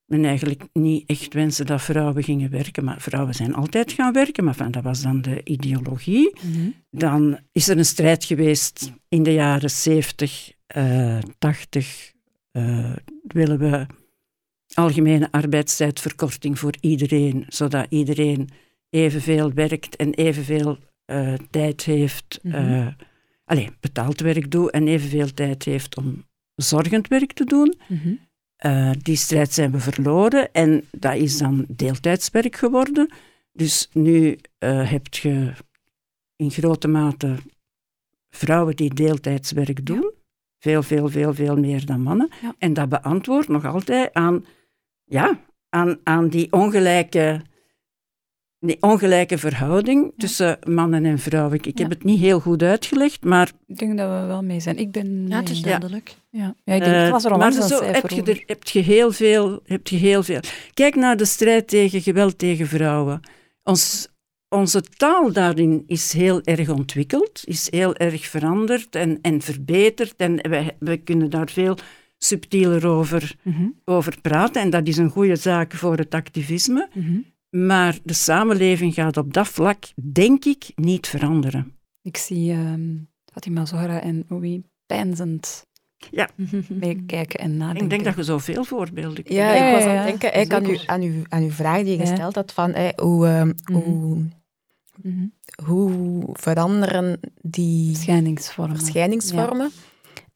[0.08, 2.84] men eigenlijk niet echt wenste dat vrouwen gingen werken.
[2.84, 4.44] Maar vrouwen zijn altijd gaan werken.
[4.44, 6.38] Maar van, dat was dan de ideologie.
[6.42, 6.74] Mm -hmm.
[6.90, 12.12] Dan is er een strijd geweest in de jaren 70, uh, 80.
[12.52, 12.92] Uh,
[13.22, 13.86] willen we
[14.74, 18.48] algemene arbeidstijdverkorting voor iedereen, zodat iedereen
[18.90, 22.72] evenveel werkt en evenveel uh, tijd heeft, mm -hmm.
[22.72, 22.86] uh,
[23.44, 27.74] allez, betaald werk doet en evenveel tijd heeft om zorgend werk te doen.
[27.88, 28.27] Mm -hmm.
[28.66, 33.12] Uh, die strijd zijn we verloren en dat is dan deeltijdswerk geworden.
[33.52, 35.52] Dus nu uh, heb je
[36.36, 37.36] in grote mate
[38.30, 40.00] vrouwen die deeltijdswerk doen.
[40.00, 40.10] Ja.
[40.58, 42.30] Veel, veel, veel, veel meer dan mannen.
[42.42, 42.54] Ja.
[42.58, 44.44] En dat beantwoordt nog altijd aan,
[45.04, 47.42] ja, aan, aan die, ongelijke,
[48.60, 50.12] die ongelijke verhouding ja.
[50.16, 51.54] tussen mannen en vrouwen.
[51.54, 53.50] Ik, ik heb het niet heel goed uitgelegd, maar...
[53.66, 54.76] Ik denk dat we wel mee zijn.
[54.76, 55.26] Ik ben...
[55.28, 56.14] Ja, het is duidelijk.
[56.30, 58.80] Ja, ja ik denk, uh, was er al maar zo heb je, er, heb, je
[58.80, 60.40] heel veel, heb je heel veel...
[60.74, 63.20] Kijk naar de strijd tegen geweld tegen vrouwen.
[63.62, 64.08] Ons,
[64.48, 70.14] onze taal daarin is heel erg ontwikkeld, is heel erg veranderd en, en verbeterd.
[70.16, 71.76] En we, we kunnen daar veel
[72.18, 73.80] subtieler over, mm -hmm.
[73.84, 74.62] over praten.
[74.62, 76.88] En dat is een goede zaak voor het activisme.
[76.94, 77.24] Mm -hmm.
[77.50, 81.72] Maar de samenleving gaat op dat vlak, denk ik, niet veranderen.
[82.02, 85.66] Ik zie um, Fatima Zora en Oei pijnzend
[86.10, 86.28] ja.
[86.68, 87.82] meekijken en nadenken.
[87.82, 90.64] Ik denk dat je zoveel voorbeelden kunt Ja, ik was aan het denken ja, aan,
[90.64, 93.46] uw, aan, uw, aan uw vraag die je gesteld had van hey, hoe, Mhm.
[93.46, 93.82] mm -hmm.
[93.82, 94.14] hoe,
[95.02, 95.32] mm -hmm.
[95.64, 98.76] hoe veranderen die verschijningsvormen.
[98.76, 99.70] verschijningsvormen.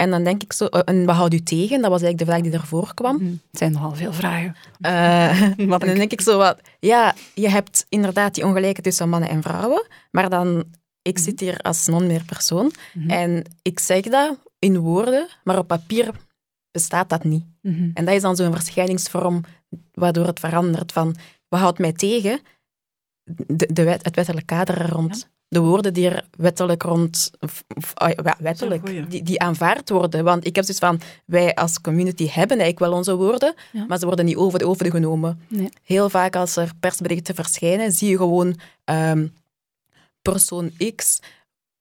[0.03, 1.81] En dan denk ik zo, en wat houdt u tegen?
[1.81, 3.17] Dat was eigenlijk de vraag die daarvoor kwam.
[3.17, 3.41] Mm.
[3.51, 4.57] Het zijn nogal veel vragen.
[4.81, 9.29] Uh, en dan denk ik zo wat, ja, je hebt inderdaad die ongelijkheid tussen mannen
[9.29, 10.65] en vrouwen, maar dan,
[11.03, 13.11] ik zit hier als non-meer persoon Mhm.
[13.11, 16.11] en ik zeg dat in woorden, maar op papier
[16.71, 17.45] bestaat dat niet.
[17.61, 17.91] Mhm.
[17.95, 19.41] En dat is dan zo'n verschijningsvorm
[19.93, 21.17] waardoor het verandert van,
[21.49, 22.41] wat houdt mij tegen?
[23.47, 25.19] De, de wet, het wettelijk kader er rond.
[25.19, 25.32] Ja.
[25.53, 27.93] De woorden die er wettelijk rond, of, of,
[28.25, 30.25] ja, wettelijk, die, die aanvaard worden.
[30.25, 33.85] Want ik heb zoiets van, wij als community hebben eigenlijk wel onze woorden, ja.
[33.89, 35.41] maar ze worden niet over de hoofden genomen.
[35.49, 35.69] Nee.
[35.83, 39.35] Heel vaak als er persberichten verschijnen, zie je gewoon um,
[40.23, 41.21] persoon X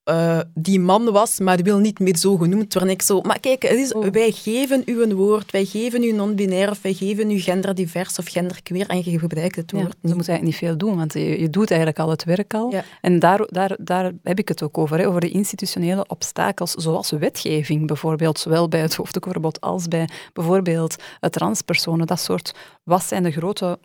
[0.10, 2.91] uh, die man was, maar wil niet meer zo genoemd worden.
[2.91, 4.08] Ik zo, maar kijk, het is, Oh.
[4.08, 8.28] wij geven u een woord, wij geven u non-binair of wij geven u genderdivers of
[8.28, 10.16] genderqueer en je gebruikt het Ja, woord ze niet.
[10.16, 12.72] moet eigenlijk niet veel doen, want je, je doet eigenlijk al het werk al.
[12.72, 12.84] Ja.
[13.02, 17.10] En daar, daar, daar heb ik het ook over, hè, over de institutionele obstakels, zoals
[17.12, 22.54] wetgeving bijvoorbeeld, zowel bij het hoofddoekverbod als bij bijvoorbeeld het transpersonen, dat soort.
[22.84, 23.80] Wat zijn de grote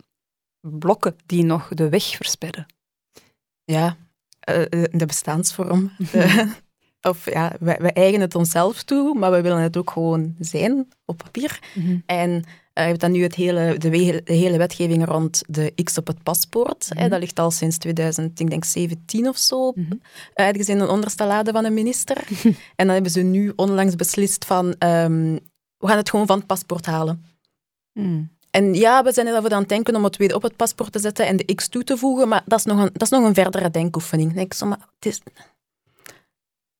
[0.60, 2.66] blokken die nog de weg versperren?
[3.64, 3.96] Ja,
[4.90, 5.92] de bestaansvorm.
[6.12, 6.52] De,
[7.10, 10.88] of ja, wij, wij eigenen het onszelf toe, maar we willen het ook gewoon zijn
[11.04, 11.60] op papier.
[11.74, 11.98] Mhm.
[12.06, 12.30] En
[12.72, 16.06] je hebt dan nu het hele, de, we, de, hele wetgeving rond de X op
[16.06, 16.88] het paspoort.
[16.90, 17.02] Mhm.
[17.02, 19.92] Hè, dat ligt al sinds 2017 of zo Mhm.
[20.34, 22.16] ergens in een onderste lade van een minister.
[22.76, 25.38] en dan hebben ze nu onlangs beslist van um,
[25.78, 27.24] we gaan het gewoon van het paspoort halen.
[27.92, 28.35] Mm.
[28.50, 30.98] En ja, we zijn erover aan het denken om het weer op het paspoort te
[30.98, 33.24] zetten en de X toe te voegen, maar dat is nog een, dat is nog
[33.24, 34.32] een verdere denkoefening.
[34.32, 35.20] Denk zo, maar het is,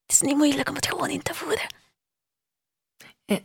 [0.05, 1.67] het is niet moeilijk om het gewoon in te voeren.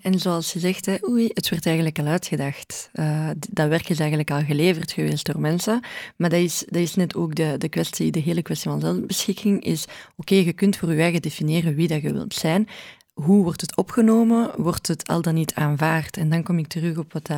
[0.01, 2.91] En, zoals je zegt, oei, het werd eigenlijk al uitgedacht.
[2.93, 5.81] Uh, dat werk is eigenlijk al geleverd geweest door mensen.
[6.17, 9.65] Maar dat is, dat is net ook de, de kwestie, de hele kwestie van zelfbeschikking
[9.65, 9.85] is,
[10.17, 12.69] oké, je kunt voor je eigen definiëren wie dat je wilt zijn.
[13.13, 14.51] Hoe wordt het opgenomen?
[14.57, 16.17] Wordt het al dan niet aanvaard?
[16.17, 17.29] En dan kom ik terug op wat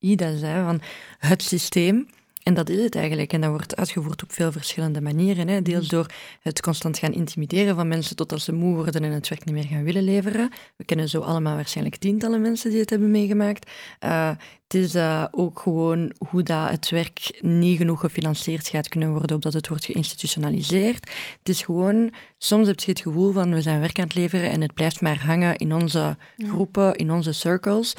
[0.00, 0.80] Ida zei, van
[1.18, 2.06] het systeem
[2.42, 3.32] en dat is het eigenlijk.
[3.32, 5.48] En dat wordt uitgevoerd op veel verschillende manieren.
[5.48, 5.62] Hè.
[5.62, 6.06] Deels door
[6.40, 9.64] het constant gaan intimideren van mensen totdat ze moe worden en het werk niet meer
[9.64, 10.50] gaan willen leveren.
[10.76, 13.70] We kennen zo allemaal waarschijnlijk tientallen mensen die het hebben meegemaakt.
[14.04, 14.28] Uh,
[14.62, 19.34] het is uh, ook gewoon hoe dat het werk niet genoeg gefinancierd gaat kunnen worden,
[19.34, 21.10] omdat het wordt geïnstitutionaliseerd.
[21.38, 24.50] Het is gewoon, soms heb je het gevoel van we zijn werk aan het leveren
[24.50, 27.94] en het blijft maar hangen in onze groepen, in onze circles.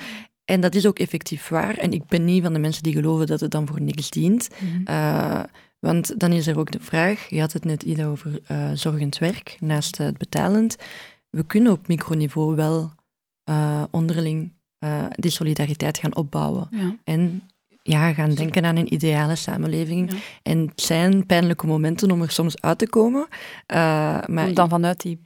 [0.52, 1.78] En dat is ook effectief waar.
[1.78, 4.50] En ik ben niet van de mensen die geloven dat het dan voor niks dient.
[4.60, 4.84] Mhm.
[4.86, 5.44] Eh,
[5.80, 9.18] want dan is er ook de vraag, je had het net Ida over uh, zorgend
[9.18, 10.76] werk, naast het betalend.
[11.30, 12.92] We kunnen op microniveau wel
[13.50, 14.54] uh, onderling
[15.10, 16.70] die solidariteit gaan opbouwen.
[17.04, 17.44] En
[17.84, 20.12] ja, gaan denken aan een ideale samenleving.
[20.44, 23.28] En het zijn pijnlijke momenten om er soms uit te komen.
[24.28, 25.22] maar dan vanuit die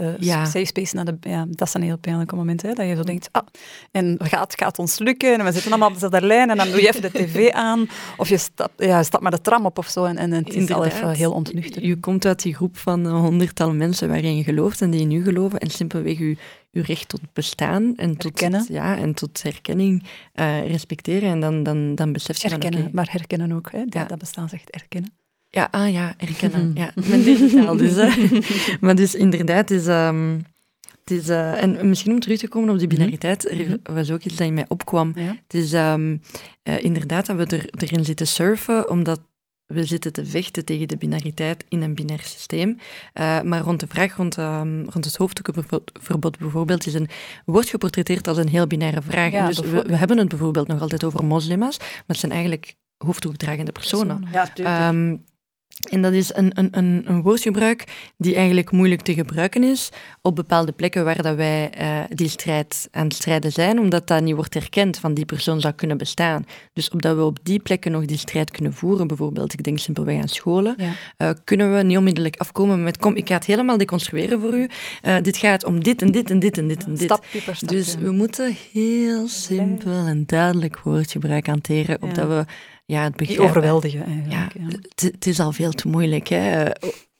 [0.00, 0.44] uh, ja.
[0.44, 1.16] safe space naar de...
[1.20, 3.46] Ja, dat zijn heel pijnlijke momenten, hè, dat je zo denkt, ah,
[3.90, 6.80] en gaat, gaat ons lukken, en we zitten allemaal op dezelfde lijn, en dan doe
[6.80, 9.88] je even de tv aan, of je stapt, ja, stapt met de tram op of
[9.88, 11.86] zo, en, en het is al even heel ontnuchterend.
[11.86, 15.22] Je komt uit die groep van honderdtal mensen waarin je gelooft, en die in u
[15.22, 16.36] geloven, en simpelweg je,
[16.70, 20.02] je recht tot bestaan en tot, ja, en tot herkenning
[20.34, 23.82] uh, respecteren, en dan, dan, dan besef je herkennen, van, okay, maar herkennen ook, hè,
[23.88, 24.04] ja.
[24.04, 25.25] dat bestaan zegt erkennen.
[25.50, 26.72] Ja, ah ja, herkennen.
[26.74, 27.94] Ja, met digitaal dus.
[27.94, 28.40] Hè.
[28.86, 30.44] maar dus inderdaad, is, um,
[31.04, 32.96] het is, uh, en misschien om terug te komen op die mhm.
[32.96, 35.12] binariteit, er was ook iets dat in mij opkwam.
[35.16, 36.22] Het is um,
[36.62, 39.20] uh, inderdaad dat we er, erin zitten surfen, omdat
[39.66, 42.68] we zitten te vechten tegen de binariteit in een binair systeem.
[42.68, 47.08] Uh, maar rond de vraag rond, um, rond het hoofddoekenverbod bijvoorbeeld is een,
[47.44, 49.32] wordt geportretteerd als een heel binaire vraag.
[49.32, 52.74] Ja, dus we, we, hebben het bijvoorbeeld nog altijd over moslims, maar het zijn eigenlijk
[52.96, 54.28] hoofddoekdragende personen.
[54.32, 54.92] Ja,
[55.80, 57.84] en dat is een, een, een, een, woordgebruik
[58.16, 59.90] die eigenlijk moeilijk te gebruiken is
[60.22, 64.22] op bepaalde plekken waar dat wij uh, die strijd aan het strijden zijn, omdat dat
[64.22, 66.46] niet wordt erkend van die persoon zou kunnen bestaan.
[66.72, 70.20] Dus opdat we op die plekken nog die strijd kunnen voeren, bijvoorbeeld, ik denk simpelweg
[70.20, 70.92] aan scholen, ja.
[71.18, 74.68] uh, kunnen we niet onmiddellijk afkomen met kom, ik ga het helemaal deconstrueren voor u.
[75.02, 77.02] Uh, dit gaat om dit en dit en dit en dit en dit.
[77.02, 77.76] Stapje per stapje.
[77.76, 82.44] Dus we moeten heel simpel en duidelijk woordgebruik hanteren, opdat we
[82.86, 83.44] ja, het begrijpen.
[83.44, 84.52] overweldigen eigenlijk.
[84.54, 86.70] Ja, Het is al veel te moeilijk, hè.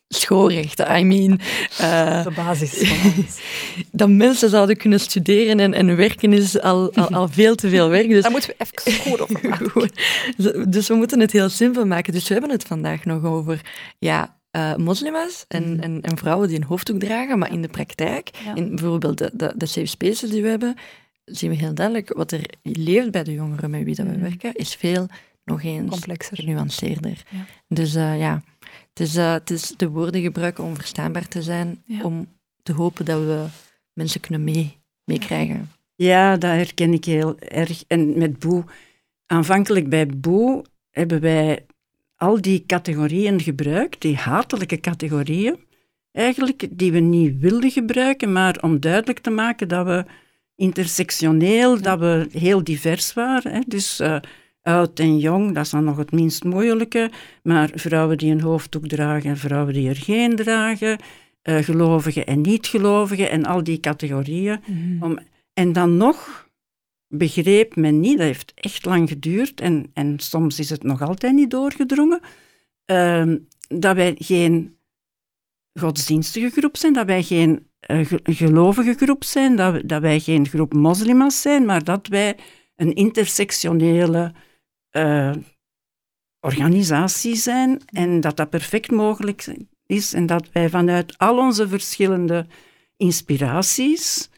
[0.08, 1.40] Schoolrecht, I mean.
[1.80, 3.40] Uh, de basis van alles.
[3.90, 7.88] dat mensen zouden kunnen studeren en, en werken is al, al, al, veel te veel
[7.88, 8.08] werk.
[8.08, 10.70] Dus, Daar moeten we even goed over maken.
[10.70, 12.12] dus we moeten het heel simpel maken.
[12.12, 13.60] Dus we hebben het vandaag nog over
[13.98, 15.80] ja, uh, moslims en, mm.
[15.80, 19.52] en, en, vrouwen die een hoofddoek dragen, maar in de praktijk, in bijvoorbeeld de, de,
[19.56, 20.74] de safe spaces die we hebben,
[21.24, 24.22] zien we heel duidelijk wat er leeft bij de jongeren met wie dat we mm.
[24.22, 25.06] werken, is veel
[25.47, 27.22] nog eens complexer, genuanceerder.
[27.68, 28.42] Dus uh, ja,
[28.88, 32.26] het is, uh, het is de woorden gebruiken om verstaanbaar te zijn, om
[32.62, 33.47] te hopen dat we
[33.92, 35.70] mensen kunnen mee, meekrijgen.
[35.94, 37.84] Ja, dat herken ik heel erg.
[37.86, 38.64] En met Boe,
[39.26, 41.66] aanvankelijk bij Boe hebben wij
[42.16, 45.57] al die categorieën gebruikt, die hatelijke categorieën,
[46.12, 50.05] eigenlijk, die we niet wilden gebruiken, maar om duidelijk te maken dat we
[50.55, 53.53] intersectioneel, dat we heel divers waren.
[53.53, 53.61] Hè.
[53.66, 54.16] Dus uh,
[54.66, 57.10] oud en jong, dat is dan nog het minst moeilijke.
[57.42, 60.98] Maar vrouwen die een hoofddoek dragen, vrouwen die er geen dragen,
[61.42, 64.60] uh, gelovigen en niet-gelovigen en al die categorieën.
[64.66, 65.02] Mhm.
[65.02, 65.18] Om,
[65.52, 66.48] en dan nog
[67.08, 71.32] begreep men niet, dat heeft echt lang geduurd en, en soms is het nog altijd
[71.32, 72.20] niet doorgedrongen,
[72.90, 73.34] uh,
[73.68, 74.76] dat wij geen
[75.80, 80.72] godsdienstige groep zijn, dat wij geen uh, gelovige groep zijn, dat, dat wij geen groep
[80.74, 82.36] moslims zijn, maar dat wij
[82.76, 84.32] een intersectionele
[84.97, 85.32] uh,
[86.40, 92.47] organisatie zijn en dat dat perfect mogelijk is en dat wij vanuit al onze verschillende
[92.97, 94.28] inspiraties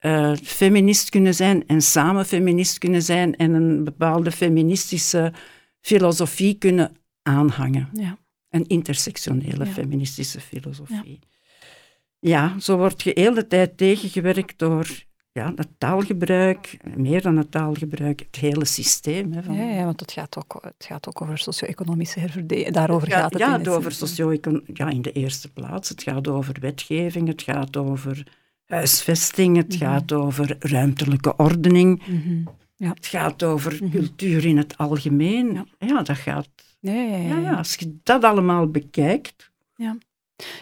[0.00, 5.32] uh, feminist kunnen zijn en samen feminist kunnen zijn en een bepaalde feministische
[5.80, 7.88] filosofie kunnen aanhangen.
[7.92, 8.18] Ja.
[8.48, 11.18] Een intersectionele feministische filosofie.
[12.18, 12.50] Ja.
[12.50, 15.04] ja, zo wordt je de hele tijd tegengewerkt door
[15.34, 19.32] ja, het taalgebruik, meer dan het taalgebruik, het hele systeem.
[19.32, 19.54] Hè, van...
[19.54, 22.70] ja, ja, want het gaat ook, het gaat ook over socio-economische herverdeling.
[22.70, 23.42] Daarover gaat, het.
[23.42, 24.32] Ja, het over socio
[24.74, 25.88] ja, in de eerste plaats.
[25.88, 28.26] Het gaat over wetgeving, het gaat over
[28.64, 29.78] huisvesting, het mhm.
[29.78, 32.06] gaat over ruimtelijke ordening.
[32.06, 32.44] Mhm.
[32.76, 32.88] ja.
[32.88, 33.90] Het gaat over mhm.
[33.90, 35.68] cultuur in het algemeen.
[35.78, 36.48] Ja, dat gaat...
[36.80, 39.96] Ja, ja, als je dat allemaal bekijkt, ja.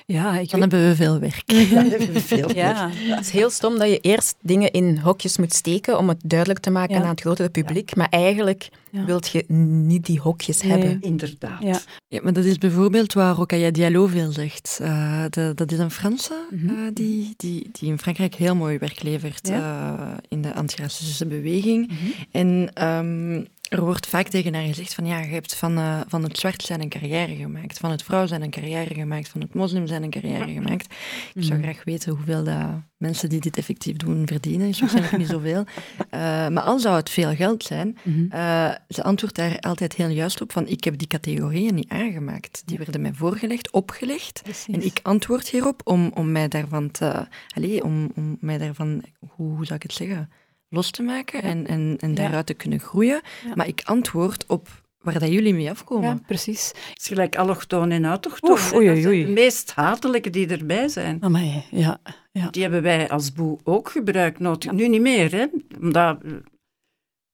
[0.07, 1.43] Ja, ik Dan weet- hebben we veel werk.
[1.75, 2.91] Dan hebben we veel ja.
[2.93, 6.61] Het is heel stom dat je eerst dingen in hokjes moet steken om het duidelijk
[6.61, 7.03] te maken Ja.
[7.03, 9.05] aan het grotere publiek, maar eigenlijk Ja.
[9.05, 10.71] wilt je niet die hokjes Nee.
[10.71, 11.01] hebben.
[11.01, 11.63] Inderdaad.
[11.63, 11.81] Ja.
[12.09, 14.79] Ja, maar dat is bijvoorbeeld waar Rokhaya Diallo veel zegt.
[14.83, 16.69] Eh, de- dat is een Franse Mhm.
[16.69, 19.93] eh, die, die, die in Frankrijk heel mooi werk levert eh,
[20.29, 21.87] in de antiracistische beweging.
[21.89, 21.97] Mhm.
[22.31, 26.23] En ehm, er wordt vaak tegen haar gezegd van ja, je hebt van, eh, van
[26.23, 29.55] het zwart zijn een carrière gemaakt, van het vrouw zijn een carrière gemaakt, van het
[29.55, 30.95] moslim zijn een carrière gemaakt.
[31.35, 31.69] Ik zou Mhm.
[31.69, 32.67] graag weten hoeveel dat
[32.97, 34.69] mensen die dit effectief doen verdienen.
[34.69, 35.65] Is waarschijnlijk niet zoveel.
[36.11, 38.25] Eh, maar al zou het veel geld zijn, Mhm.
[38.31, 42.63] eh, ze antwoordt daar altijd heel juist op van ik heb die categorieën niet aangemaakt.
[42.67, 44.41] Die werden mij voorgelegd, opgelegd.
[44.43, 44.75] Precies.
[44.75, 47.27] En ik antwoord hierop om, om mij daarvan te...
[47.55, 50.31] Allee, om, om mij daarvan, hoe, hoe zou ik het zeggen,
[50.73, 53.21] los te maken en, en, en daaruit te kunnen groeien.
[53.45, 53.53] Ja.
[53.55, 54.69] Maar ik antwoord op
[54.99, 56.09] waar dat jullie mee afkomen.
[56.09, 56.69] Ja, precies.
[56.69, 58.51] Het is gelijk allochtoon en autochtoon.
[58.51, 59.25] Oef, oei, Dat zijn oei.
[59.25, 61.17] de meest hatelijke die erbij zijn.
[61.23, 62.01] Amai, ja.
[62.33, 62.51] ja.
[62.51, 64.39] Die hebben wij als boe ook gebruikt.
[64.39, 65.47] nood- Nu niet meer, hè.
[65.81, 66.19] Omdat,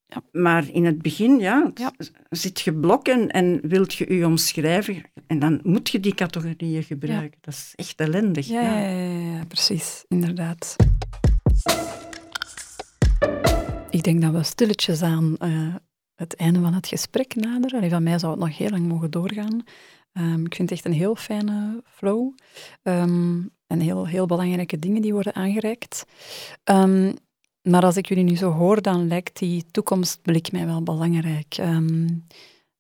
[0.07, 0.23] Ja.
[0.33, 1.73] Maar in het begin, ja,
[2.29, 5.03] zit je blok en, en wilt je je omschrijven.
[5.27, 7.39] En dan moet je die categorieën gebruiken.
[7.41, 8.47] Dat is echt ellendig.
[8.47, 10.77] Ja, ja, ja, ja, ja, precies, inderdaad.
[13.91, 15.75] Ik denk dat we stilletjes aan eh,
[16.15, 17.79] het einde van het gesprek naderen.
[17.79, 19.65] Allee, van mij zou het nog heel lang mogen doorgaan.
[20.13, 22.33] Ehm, ik vind het echt een heel fijne flow.
[22.83, 26.05] Ehm, en heel, heel belangrijke dingen die worden aangereikt.
[26.65, 27.13] Ehm,
[27.63, 31.57] maar als ik jullie nu zo hoor, dan lijkt die toekomstblik mij wel belangrijk.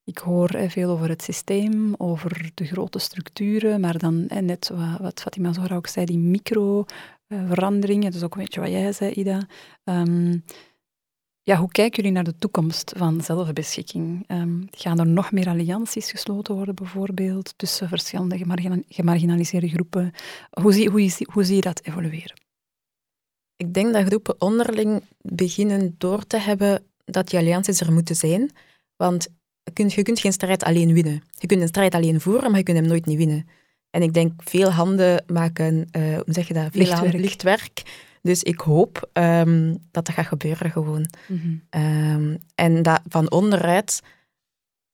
[0.08, 4.68] Ik hoor eh, veel over het systeem, over de grote structuren, maar dan eh, net
[4.68, 9.12] wat, wat Fatima Zora ook zei, die micro-veranderingen, dus ook een beetje wat jij zei,
[9.12, 9.46] Ida.
[11.48, 14.24] Ja, hoe kijken jullie naar de toekomst van zelfbeschikking?
[14.26, 20.12] Ehm, gaan er nog meer allianties gesloten worden, bijvoorbeeld, tussen verschillende gemargina- gemarginaliseerde groepen?
[20.50, 22.40] Hoe zie, hoe, zie- hoe zie je dat evolueren?
[23.56, 28.50] Ik denk dat groepen onderling beginnen door te hebben dat die allianties er moeten zijn.
[28.96, 29.28] Want
[29.62, 31.22] je kunt, je kunt geen strijd alleen winnen.
[31.34, 33.48] Je kunt een strijd alleen voeren, maar je kunt hem nooit niet winnen.
[33.90, 36.68] En ik denk, veel handen maken, eh, hoe zeg je dat?
[36.70, 38.06] Veel Licht handen werk.
[38.28, 41.06] Dus ik hoop ehm, dat dat gaat gebeuren gewoon.
[41.70, 44.02] Ehm, en dat van onderuit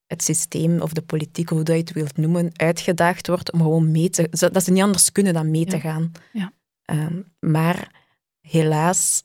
[0.07, 3.91] het systeem of de politiek, hoe dat je het wilt noemen, uitgedaagd wordt om gewoon
[3.91, 4.29] mee te...
[4.53, 6.13] Dat ze niet anders kunnen dan mee te gaan.
[6.33, 6.53] Ja.
[6.85, 7.91] Ehm, maar
[8.41, 9.25] helaas,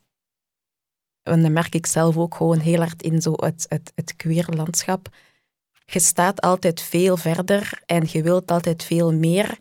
[1.24, 5.16] en dat merk ik zelf ook gewoon heel hard in zo het, het, het queer-landschap,
[5.86, 9.57] je staat altijd veel verder en je wilt altijd veel meer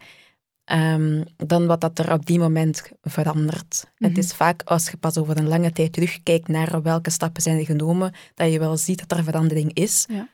[0.69, 3.91] ehm, dan wat dat er op die moment verandert.
[3.99, 4.09] Mhm.
[4.09, 7.59] Het is vaak als je pas over een lange tijd terugkijkt naar welke stappen zijn
[7.59, 10.05] er genomen, dat je wel ziet dat er verandering is.
[10.09, 10.29] Ja.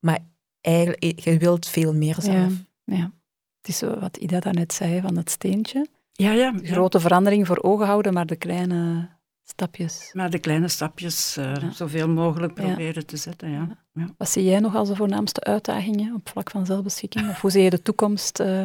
[0.00, 0.18] Maar
[0.60, 2.52] eigenlijk, je wilt veel meer zelf.
[2.84, 3.12] Ja, ja.
[3.60, 5.86] Het is zo wat Ida daarnet zei van het steentje.
[6.12, 6.52] Ja, ja.
[6.52, 9.08] De grote verandering voor ogen houden, maar de kleine
[9.44, 10.10] stapjes.
[10.12, 11.70] Maar de kleine stapjes eh, Ja.
[11.70, 12.64] zoveel mogelijk Ja.
[12.64, 13.68] proberen te zetten, ja.
[13.92, 14.06] ja.
[14.18, 17.28] Wat zie jij nog als de voornaamste uitdagingen op vlak van zelfbeschikking?
[17.28, 18.40] Of hoe zie je de toekomst?
[18.40, 18.62] eh,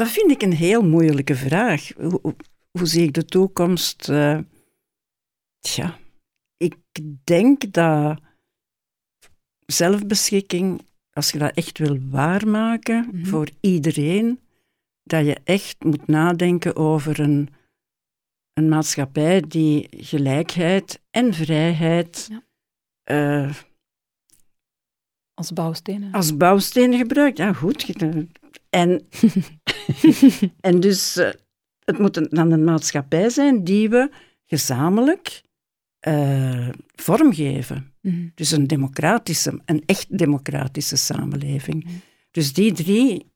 [0.00, 1.90] Dat vind ik een heel moeilijke vraag.
[1.96, 2.34] Hoe,
[2.72, 4.08] zie ik de toekomst?
[4.08, 4.38] eh?
[5.58, 5.98] tja,
[6.56, 6.74] ik
[7.24, 8.20] denk dat
[9.66, 10.80] zelfbeschikking,
[11.12, 13.24] als je dat echt wil waarmaken Mhm.
[13.26, 14.40] voor iedereen,
[15.02, 17.48] dat je echt moet nadenken over een,
[18.52, 22.42] een maatschappij die gelijkheid en vrijheid Ja.
[23.02, 23.54] eh,
[25.34, 26.12] als bouwstenen?
[26.12, 27.38] als bouwstenen gebruikt.
[27.38, 27.94] Ja, goed.
[28.70, 29.08] En,
[30.60, 31.30] en dus eh,
[31.84, 34.10] het moet een- dan een maatschappij zijn die we
[34.46, 35.42] gezamenlijk
[35.98, 37.92] eh, vormgeven.
[38.00, 38.28] Mhm.
[38.34, 41.84] Dus een democratische, een echt democratische samenleving.
[41.84, 41.94] Mhm.
[42.30, 43.26] Dus die drie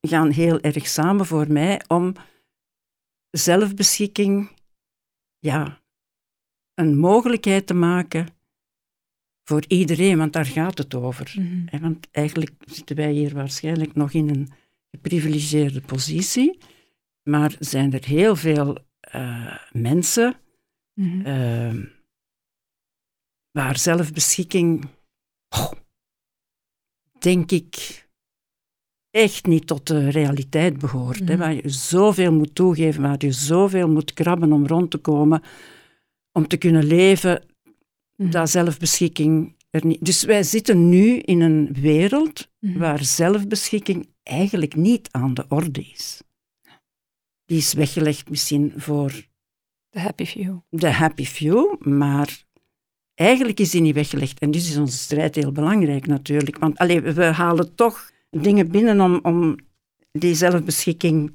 [0.00, 2.12] gaan heel erg samen voor mij om
[3.30, 4.50] zelfbeschikking
[5.38, 5.80] ja,
[6.74, 8.26] een mogelijkheid te maken
[9.44, 11.34] voor iedereen, want daar gaat het over.
[11.66, 14.48] Hè, Want eigenlijk zitten wij hier waarschijnlijk nog in een
[14.94, 16.58] geprivilegeerde positie,
[17.22, 20.34] maar zijn er heel veel eh, mensen
[20.94, 21.26] Mhm.
[21.26, 21.74] eh,
[23.50, 24.84] waar zelfbeschikking,
[25.48, 25.72] oh,
[27.18, 28.02] denk ik,
[29.10, 31.18] echt niet tot de realiteit behoort.
[31.18, 31.36] hè, Mhm.
[31.38, 35.42] waar je zoveel moet toegeven, waar je zoveel moet krabben om rond te komen,
[36.32, 37.44] om te kunnen leven,
[38.16, 38.30] Mhm.
[38.30, 40.04] dat zelfbeschikking er niet...
[40.04, 46.22] Dus wij zitten nu in een wereld waar zelfbeschikking eigenlijk niet aan de orde is.
[47.44, 49.12] Die is weggelegd misschien voor
[49.90, 50.58] De happy few.
[50.68, 52.44] de happy few, maar
[53.14, 54.38] eigenlijk is die niet weggelegd.
[54.38, 56.58] En dus is onze strijd heel belangrijk natuurlijk.
[56.58, 59.56] Want allee, we halen toch dingen binnen om, om
[60.12, 61.34] die zelfbeschikking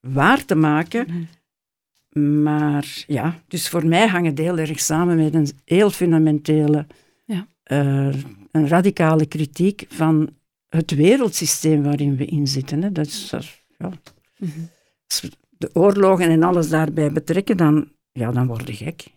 [0.00, 1.06] waar te maken.
[1.06, 2.42] Mhm.
[2.42, 6.86] Maar ja, dus voor mij hangen het heel erg samen met een heel fundamentele,
[7.24, 7.46] Ja.
[7.62, 8.14] eh,
[8.50, 10.30] een radicale kritiek van
[10.68, 12.82] het wereldsysteem waarin we in zitten.
[12.82, 12.92] Hè.
[12.92, 13.90] Dat is, dat is- ja,
[14.38, 14.60] Mhm.
[15.06, 19.16] als we de oorlogen en alles daarbij betrekken, dan, ja, dan word je gek.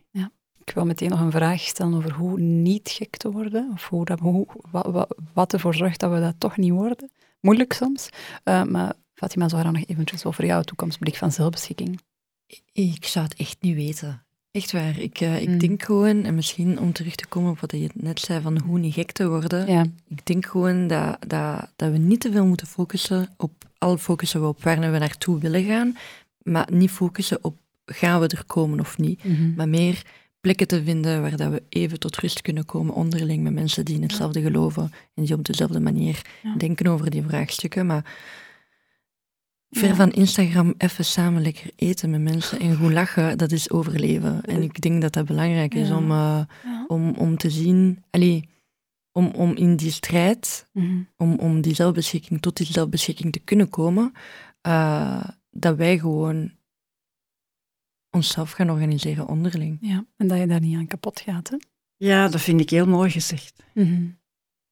[0.65, 3.69] Ik wil meteen nog een vraag stellen over hoe niet gek te worden.
[3.73, 7.09] Of hoe dat, hoe, wat, wat, wat ervoor zorgt dat we dat toch niet worden.
[7.39, 8.09] Moeilijk soms.
[8.43, 11.99] Eh, maar Fatima, zou dan nog eventjes over jouw toekomstblik van zelfbeschikking.
[12.71, 14.25] Ik zou het echt niet weten.
[14.51, 14.99] Echt waar.
[14.99, 15.57] Ik, eh, ik Mm.
[15.57, 18.79] denk gewoon, en misschien om terug te komen op wat je net zei, van hoe
[18.79, 19.67] niet gek te worden.
[19.71, 19.85] Ja.
[20.07, 24.41] Ik denk gewoon dat, dat, dat we niet te veel moeten focussen op, al focussen
[24.41, 25.97] we op waar we naartoe willen gaan,
[26.43, 29.23] maar niet focussen op gaan we er komen of niet.
[29.23, 29.53] Mhm.
[29.55, 30.01] Maar meer
[30.41, 33.95] plekken te vinden waar dat we even tot rust kunnen komen onderling met mensen die
[33.95, 36.55] in hetzelfde geloven en die op dezelfde manier Ja.
[36.57, 37.85] denken over die vraagstukken.
[37.85, 38.05] Maar
[39.71, 39.95] ver Ja.
[39.95, 44.43] van Instagram even samen lekker eten met mensen en goed lachen, dat is overleven.
[44.45, 45.97] En ik denk dat dat belangrijk is Ja.
[45.97, 46.85] om, eh, Ja.
[46.87, 48.49] om, om te zien, allee,
[49.11, 51.01] om, om in die strijd, Mhm.
[51.17, 54.11] om, om die zelfbeschikking, tot die zelfbeschikking te kunnen komen,
[54.61, 56.51] eh, dat wij gewoon
[58.09, 59.77] onszelf gaan organiseren onderling.
[59.81, 60.05] ja.
[60.17, 61.49] En dat je daar niet aan kapot gaat.
[61.49, 61.57] Hè?
[61.97, 63.63] Ja, dat vind ik heel mooi gezegd.
[63.73, 64.05] Mhm.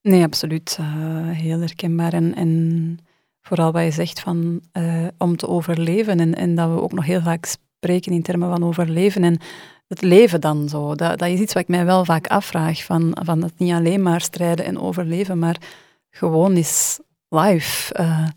[0.01, 0.75] Nee, absoluut.
[0.79, 2.13] eh, heel herkenbaar.
[2.13, 2.97] En, en
[3.41, 6.19] vooral wat je zegt van eh, om te overleven.
[6.19, 9.23] En, en dat we ook nog heel vaak spreken in termen van overleven.
[9.23, 9.39] En
[9.87, 10.95] het leven dan zo.
[10.95, 12.83] Dat, dat is iets wat ik mij wel vaak afvraag.
[12.83, 15.57] Van, van het niet alleen maar strijden en overleven, maar
[16.09, 17.93] gewoon is life.
[17.93, 18.27] Eh,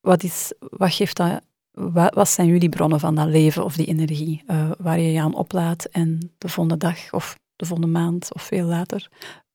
[0.00, 1.40] wat, is, wat geeft dat...
[1.70, 5.20] Wat, wat zijn jullie bronnen van dat leven of die energie eh, waar je je
[5.20, 9.08] aan oplaadt en de volgende dag of de volgende maand of veel later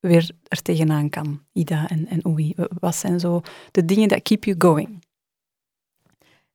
[0.07, 2.53] weer er tegenaan kan, Ida en, en Oei?
[2.79, 3.41] Wat zijn zo
[3.71, 5.03] de dingen dat keep you going?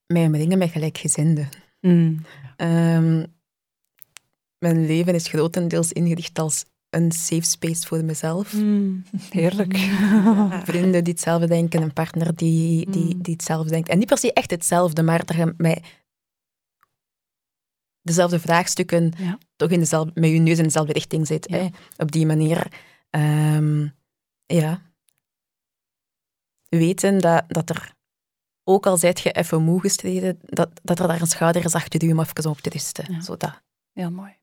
[0.07, 1.49] Mij omringen met gelijkgezinden.
[1.81, 2.21] Mm.
[2.57, 3.25] Ehm,
[4.59, 8.53] mijn leven is grotendeels ingericht als een safe space voor mezelf.
[9.31, 9.77] Heerlijk.
[10.71, 13.23] Vrienden die hetzelfde denken, een partner die, die, Mm.
[13.23, 13.89] die hetzelfde denkt.
[13.89, 15.81] En niet per se echt hetzelfde, maar dat je met
[18.03, 19.39] dezelfde vraagstukken Ja.
[19.57, 21.47] toch in dezelfde, met je neus in dezelfde richting zit.
[21.49, 21.57] Ja.
[21.57, 21.69] Hè?
[21.97, 22.73] Op die manier.
[23.11, 23.89] Ehm,
[24.47, 24.83] ja.
[26.69, 27.95] Weten dat, dat er,
[28.65, 32.05] ook al zijt je even moe gestreden, dat, dat er daar een schouder is achter
[32.05, 33.13] je om even op te rusten.
[33.13, 33.21] Ja.
[33.21, 33.63] Zo dat.
[33.93, 34.39] Heel mooi.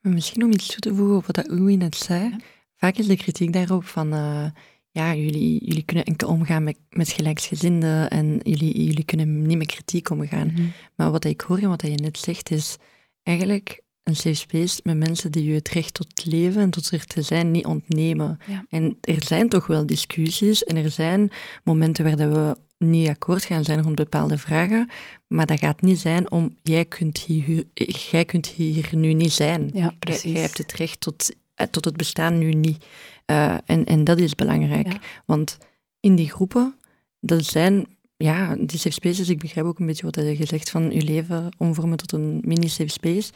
[0.00, 2.30] Maar misschien om iets toe te voegen op wat dat Oei net zei.
[2.30, 2.38] Ja.
[2.76, 4.46] Vaak is de kritiek daarop van, eh,
[4.90, 9.66] ja, jullie, jullie kunnen enkel omgaan met, met gelijksgezinden en jullie, jullie kunnen niet met
[9.66, 10.46] kritiek omgaan.
[10.46, 10.66] Mhm.
[10.94, 12.76] Maar wat ik hoor en wat je net zegt, is
[13.22, 17.04] eigenlijk een safe space met mensen die je het recht tot leven en tot er
[17.06, 18.38] te zijn niet ontnemen.
[18.46, 18.64] Ja.
[18.68, 21.30] En er zijn toch wel discussies en er zijn
[21.64, 24.90] momenten waar dat we niet akkoord gaan zijn rond bepaalde vragen,
[25.26, 27.64] maar dat gaat niet zijn om jij kunt hier,
[28.10, 29.70] jij kunt hier nu niet zijn.
[29.74, 30.32] Ja, Jij- precies.
[30.32, 32.84] Jij hebt het recht tot, eh, tot het bestaan nu niet.
[33.26, 34.86] Eh, en, en dat is belangrijk.
[34.92, 34.98] Ja.
[35.26, 35.58] Want
[36.00, 36.74] in die groepen,
[37.20, 37.86] dat zijn,
[38.16, 41.48] ja, die safe spaces, ik begrijp ook een beetje wat je zegt van je leven
[41.58, 43.32] omvormen tot een mini-safe space.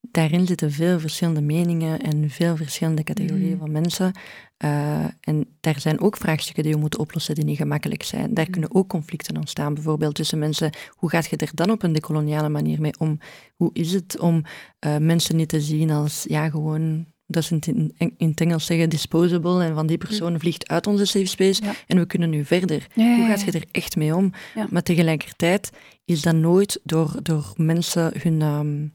[0.00, 3.58] Daarin zitten veel verschillende meningen en veel verschillende categorieën Mhm.
[3.58, 4.12] van mensen.
[4.56, 8.34] Eh, en daar zijn ook vraagstukken die we moeten oplossen die niet gemakkelijk zijn.
[8.34, 8.52] Daar Mhm.
[8.52, 10.70] kunnen ook conflicten ontstaan, bijvoorbeeld tussen mensen.
[10.90, 13.18] Hoe gaat je er dan op een decoloniale manier mee om?
[13.56, 14.42] Hoe is het om
[14.78, 19.64] eh, mensen niet te zien als, ja, gewoon, dat is in, het Engels zeggen, disposable,
[19.64, 21.72] en van die persoon vliegt uit onze safe space Ja.
[21.86, 22.86] en we kunnen nu verder.
[22.94, 24.32] Ja, ja, Hoe gaat je er echt mee om?
[24.70, 25.70] Maar tegelijkertijd
[26.04, 28.86] is dat nooit door, door mensen hun ehm,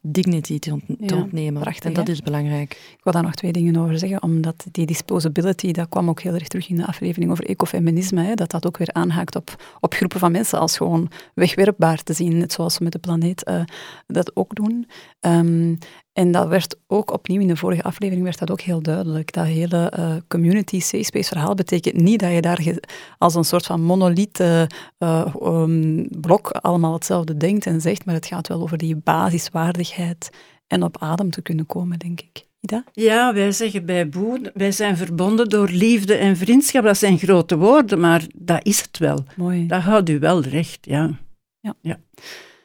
[0.00, 1.60] dignity te, ont- te Ja, ontnemen.
[1.62, 2.12] prachtig, en dat hè?
[2.12, 2.72] is belangrijk.
[2.72, 6.34] Ik wil daar nog twee dingen over zeggen, omdat die disposability, dat kwam ook heel
[6.34, 9.94] erg terug in de aflevering over ecofeminisme, hè, dat dat ook weer aanhaakt op, op
[9.94, 13.62] groepen van mensen als gewoon wegwerpbaar te zien, net zoals we met de planeet eh,
[14.06, 14.86] dat ook doen.
[15.22, 15.74] Ehm,
[16.12, 19.32] en dat werd ook opnieuw in de vorige aflevering werd dat ook heel duidelijk.
[19.32, 22.78] Dat hele eh, community safe space verhaal betekent niet dat je daar
[23.18, 24.62] als een soort van monolith eh,
[24.98, 30.30] eh, um, blok allemaal hetzelfde denkt en zegt, maar het gaat wel over die basiswaardigheid
[30.66, 32.44] en op adem te kunnen komen, denk ik.
[32.60, 32.84] Ida?
[32.92, 36.84] Ja, wij zeggen bij Boer, wij zijn verbonden door liefde en vriendschap.
[36.84, 39.24] Dat zijn grote woorden, maar dat is het wel.
[39.36, 39.66] Mooi.
[39.66, 41.18] Dat houdt u wel recht, ja.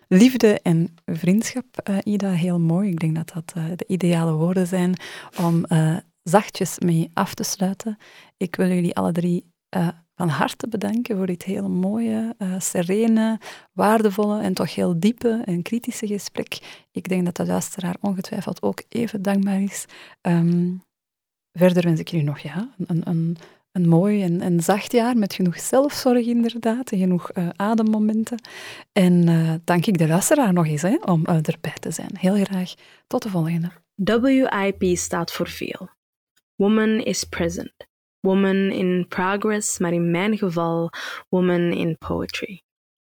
[0.08, 2.90] Liefde en vriendschap, eh, Ida, heel mooi.
[2.90, 4.94] Ik denk dat dat eh, de ideale woorden zijn
[5.42, 7.98] om eh, zachtjes mee af te sluiten.
[8.38, 9.56] Ik wil jullie alle drie
[10.16, 13.40] van harte bedanken voor dit hele mooie, serene,
[13.74, 16.84] waardevolle en toch heel diepe en kritische gesprek.
[16.92, 19.86] Ik denk dat de luisteraar ongetwijfeld ook even dankbaar is.
[20.22, 20.76] Ehm,
[21.52, 23.38] verder wens ik jullie nog ja, een, een,
[23.78, 28.42] een mooi en, en zacht jaar met genoeg zelfzorg inderdaad en genoeg uh, ademmomenten.
[28.92, 32.12] En uh, dank ik de luisteraar nog eens hè, om uh, erbij te zijn.
[32.20, 32.74] Heel graag.
[33.08, 33.72] Tot de volgende.
[33.96, 35.90] WIP staat voor veel.
[36.56, 37.88] Woman is present.
[38.20, 40.90] Woman in progress, maar in mijn geval
[41.30, 42.62] woman in poetry.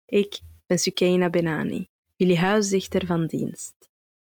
[0.05, 3.73] Ik ben Sukeina Benani, jullie huisdichter van dienst.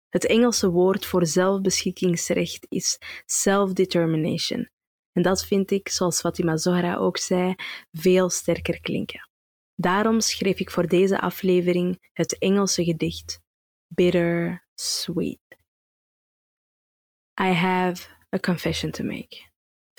[0.09, 4.69] Het Engelse woord voor zelfbeschikkingsrecht is self-determination.
[5.11, 7.55] En dat vind ik, zoals Fatima Zohra ook zei,
[7.91, 9.29] veel sterker klinken.
[9.75, 13.41] Daarom schreef ik voor deze aflevering het Engelse gedicht
[13.87, 15.39] Bitter Sweet.
[17.41, 19.49] I have a confession to make.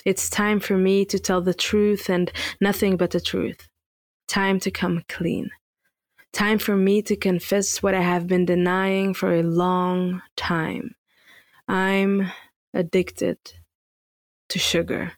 [0.05, 3.69] It's time for me to tell the truth and nothing but the truth.
[4.25, 5.51] Time to come clean.
[6.31, 10.95] Time for me to confess what I have been denying for a long time.
[11.67, 12.31] I'm
[12.73, 13.37] addicted
[14.53, 15.13] to sugar.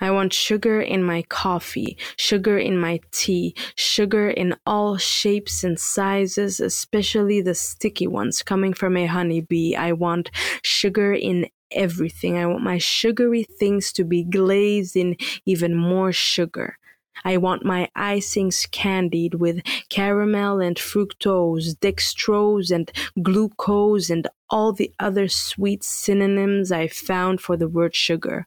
[0.00, 5.78] I want sugar in my coffee, sugar in my tea, sugar in all shapes and
[5.78, 9.76] sizes, especially the sticky ones coming from a honeybee.
[9.76, 10.32] I want
[10.62, 12.36] sugar in everything.
[12.36, 16.76] I want my sugary things to be glazed in even more sugar.
[17.24, 22.90] I want my icings candied with caramel and fructose, dextrose and
[23.22, 28.46] glucose, and all the other sweet synonyms I found for the word sugar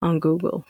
[0.00, 0.64] on Google.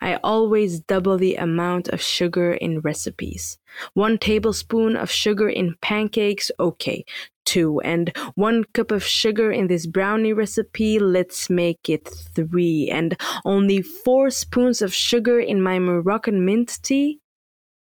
[0.00, 3.58] I always double the amount of sugar in recipes.
[3.94, 7.04] One tablespoon of sugar in pancakes, okay.
[7.44, 7.80] Two.
[7.80, 12.88] And one cup of sugar in this brownie recipe, let's make it three.
[12.88, 17.18] And only four spoons of sugar in my Moroccan mint tea?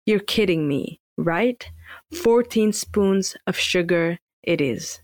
[0.06, 1.66] You're kidding me, right?
[2.22, 5.00] 14 spoons of sugar it is.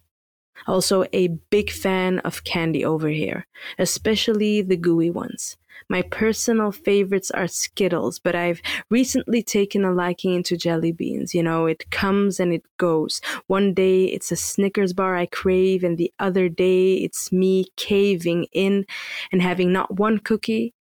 [0.68, 3.46] Also, a big fan of candy over here,
[3.78, 5.58] especially the gooey ones.
[5.90, 11.36] My personal favorites are Skittles, but I've recently taken a liking into jelly beans.
[11.36, 13.22] You know, it comes and it goes.
[13.48, 18.48] One day it's a Snickers bar I crave, and the other day it's me caving
[18.52, 18.86] in
[19.32, 20.74] and having not one cookie,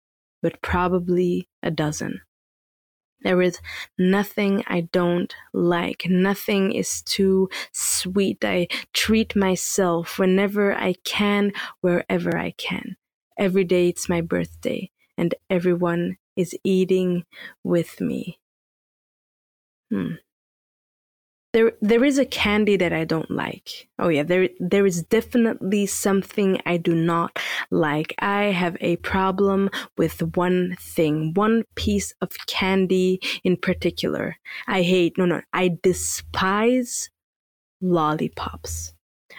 [0.43, 2.21] but probably a dozen.
[3.23, 3.61] There is
[3.99, 6.05] nothing I don't like.
[6.09, 8.45] Nothing is too sweet.
[8.45, 12.97] I treat myself whenever I can, wherever I can.
[13.39, 17.25] Every day it's my birthday, and everyone is eating
[17.65, 18.39] with me.
[19.91, 20.15] Hmm
[21.53, 23.89] there there is a candy that I don't like.
[23.99, 27.39] Oh yeah, there there is definitely something I do not
[27.71, 28.15] like.
[28.19, 34.37] I have a problem with one thing, one piece of candy in particular.
[34.67, 37.11] I hate no no, I despise
[37.83, 38.95] lollipops.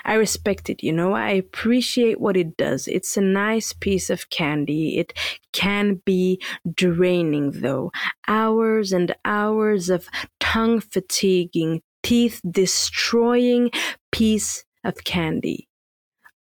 [0.06, 2.88] I respect it, you know, I appreciate what it does.
[2.88, 4.98] It's a nice piece of candy.
[4.98, 5.14] It
[5.54, 6.42] can be
[6.74, 7.92] draining though.
[8.28, 10.10] Hours and hours of
[10.40, 13.72] tongue fatiguing, teeth destroying
[14.12, 15.68] piece of candy.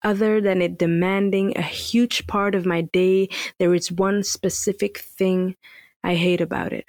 [0.03, 3.29] Other than it demanding a huge part of my day,
[3.59, 5.57] there is one specific thing
[6.03, 6.87] I hate about it.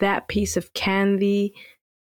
[0.00, 1.54] That piece of candy,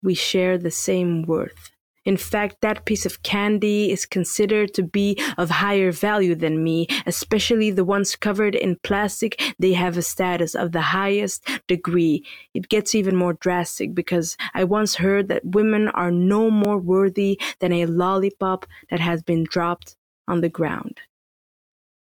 [0.02, 1.70] we share the same worth.
[2.06, 6.86] In fact, that piece of candy is considered to be of higher value than me,
[7.04, 9.42] especially the ones covered in plastic.
[9.58, 12.24] They have a status of the highest degree.
[12.54, 17.40] It gets even more drastic because I once heard that women are no more worthy
[17.58, 19.96] than a lollipop that has been dropped
[20.28, 21.00] on the ground.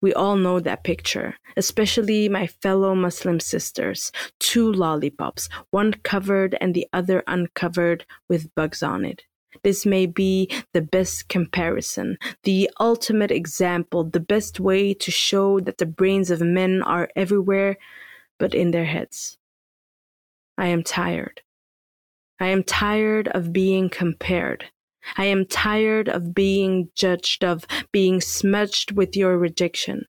[0.02, 4.12] We all know that picture, especially my fellow Muslim sisters.
[4.40, 9.22] Two lollipops, one covered and the other uncovered with bugs on it.
[9.64, 15.78] This may be the best comparison, the ultimate example, the best way to show that
[15.78, 17.78] the brains of men are everywhere
[18.40, 19.38] but in their heads.
[20.58, 21.42] I am tired.
[22.40, 24.66] I am tired of being compared.
[25.18, 30.06] I am tired of being judged, of being smudged with your rejection.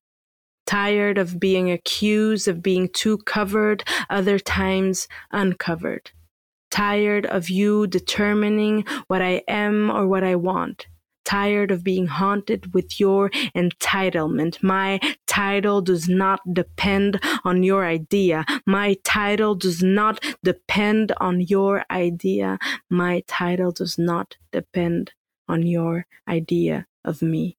[0.66, 6.12] Tired of being accused of being too covered, other times uncovered
[6.72, 10.86] tired of you determining what I am or what I want.
[11.24, 14.60] Tired of being haunted with your entitlement.
[14.62, 18.44] My title does not depend on your idea.
[18.66, 22.58] My title does not depend on your idea.
[22.90, 25.12] My title does not depend
[25.48, 27.56] on your idea of me.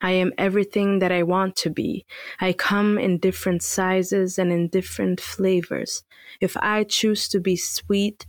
[0.00, 2.06] I am everything that I want to be.
[2.40, 6.04] I come in different sizes and in different flavors.
[6.40, 8.26] If I choose to be sweet,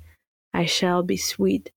[0.53, 1.71] I shall be sweet,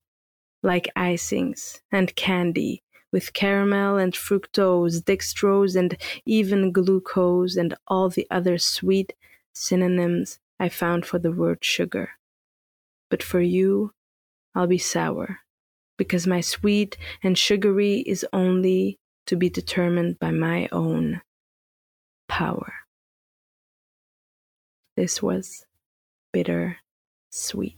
[0.63, 5.95] like icings and candy, with caramel and fructose, dextrose, and
[6.25, 9.13] even glucose, and all the other sweet
[9.53, 12.13] synonyms I found for the word sugar.
[13.11, 13.93] But for you,
[14.55, 15.41] I'll be sour,
[15.97, 21.21] because my sweet and sugary is only to be determined by my own
[22.27, 22.73] power.
[24.95, 25.65] This was
[26.31, 26.77] bitter
[27.29, 27.77] sweet.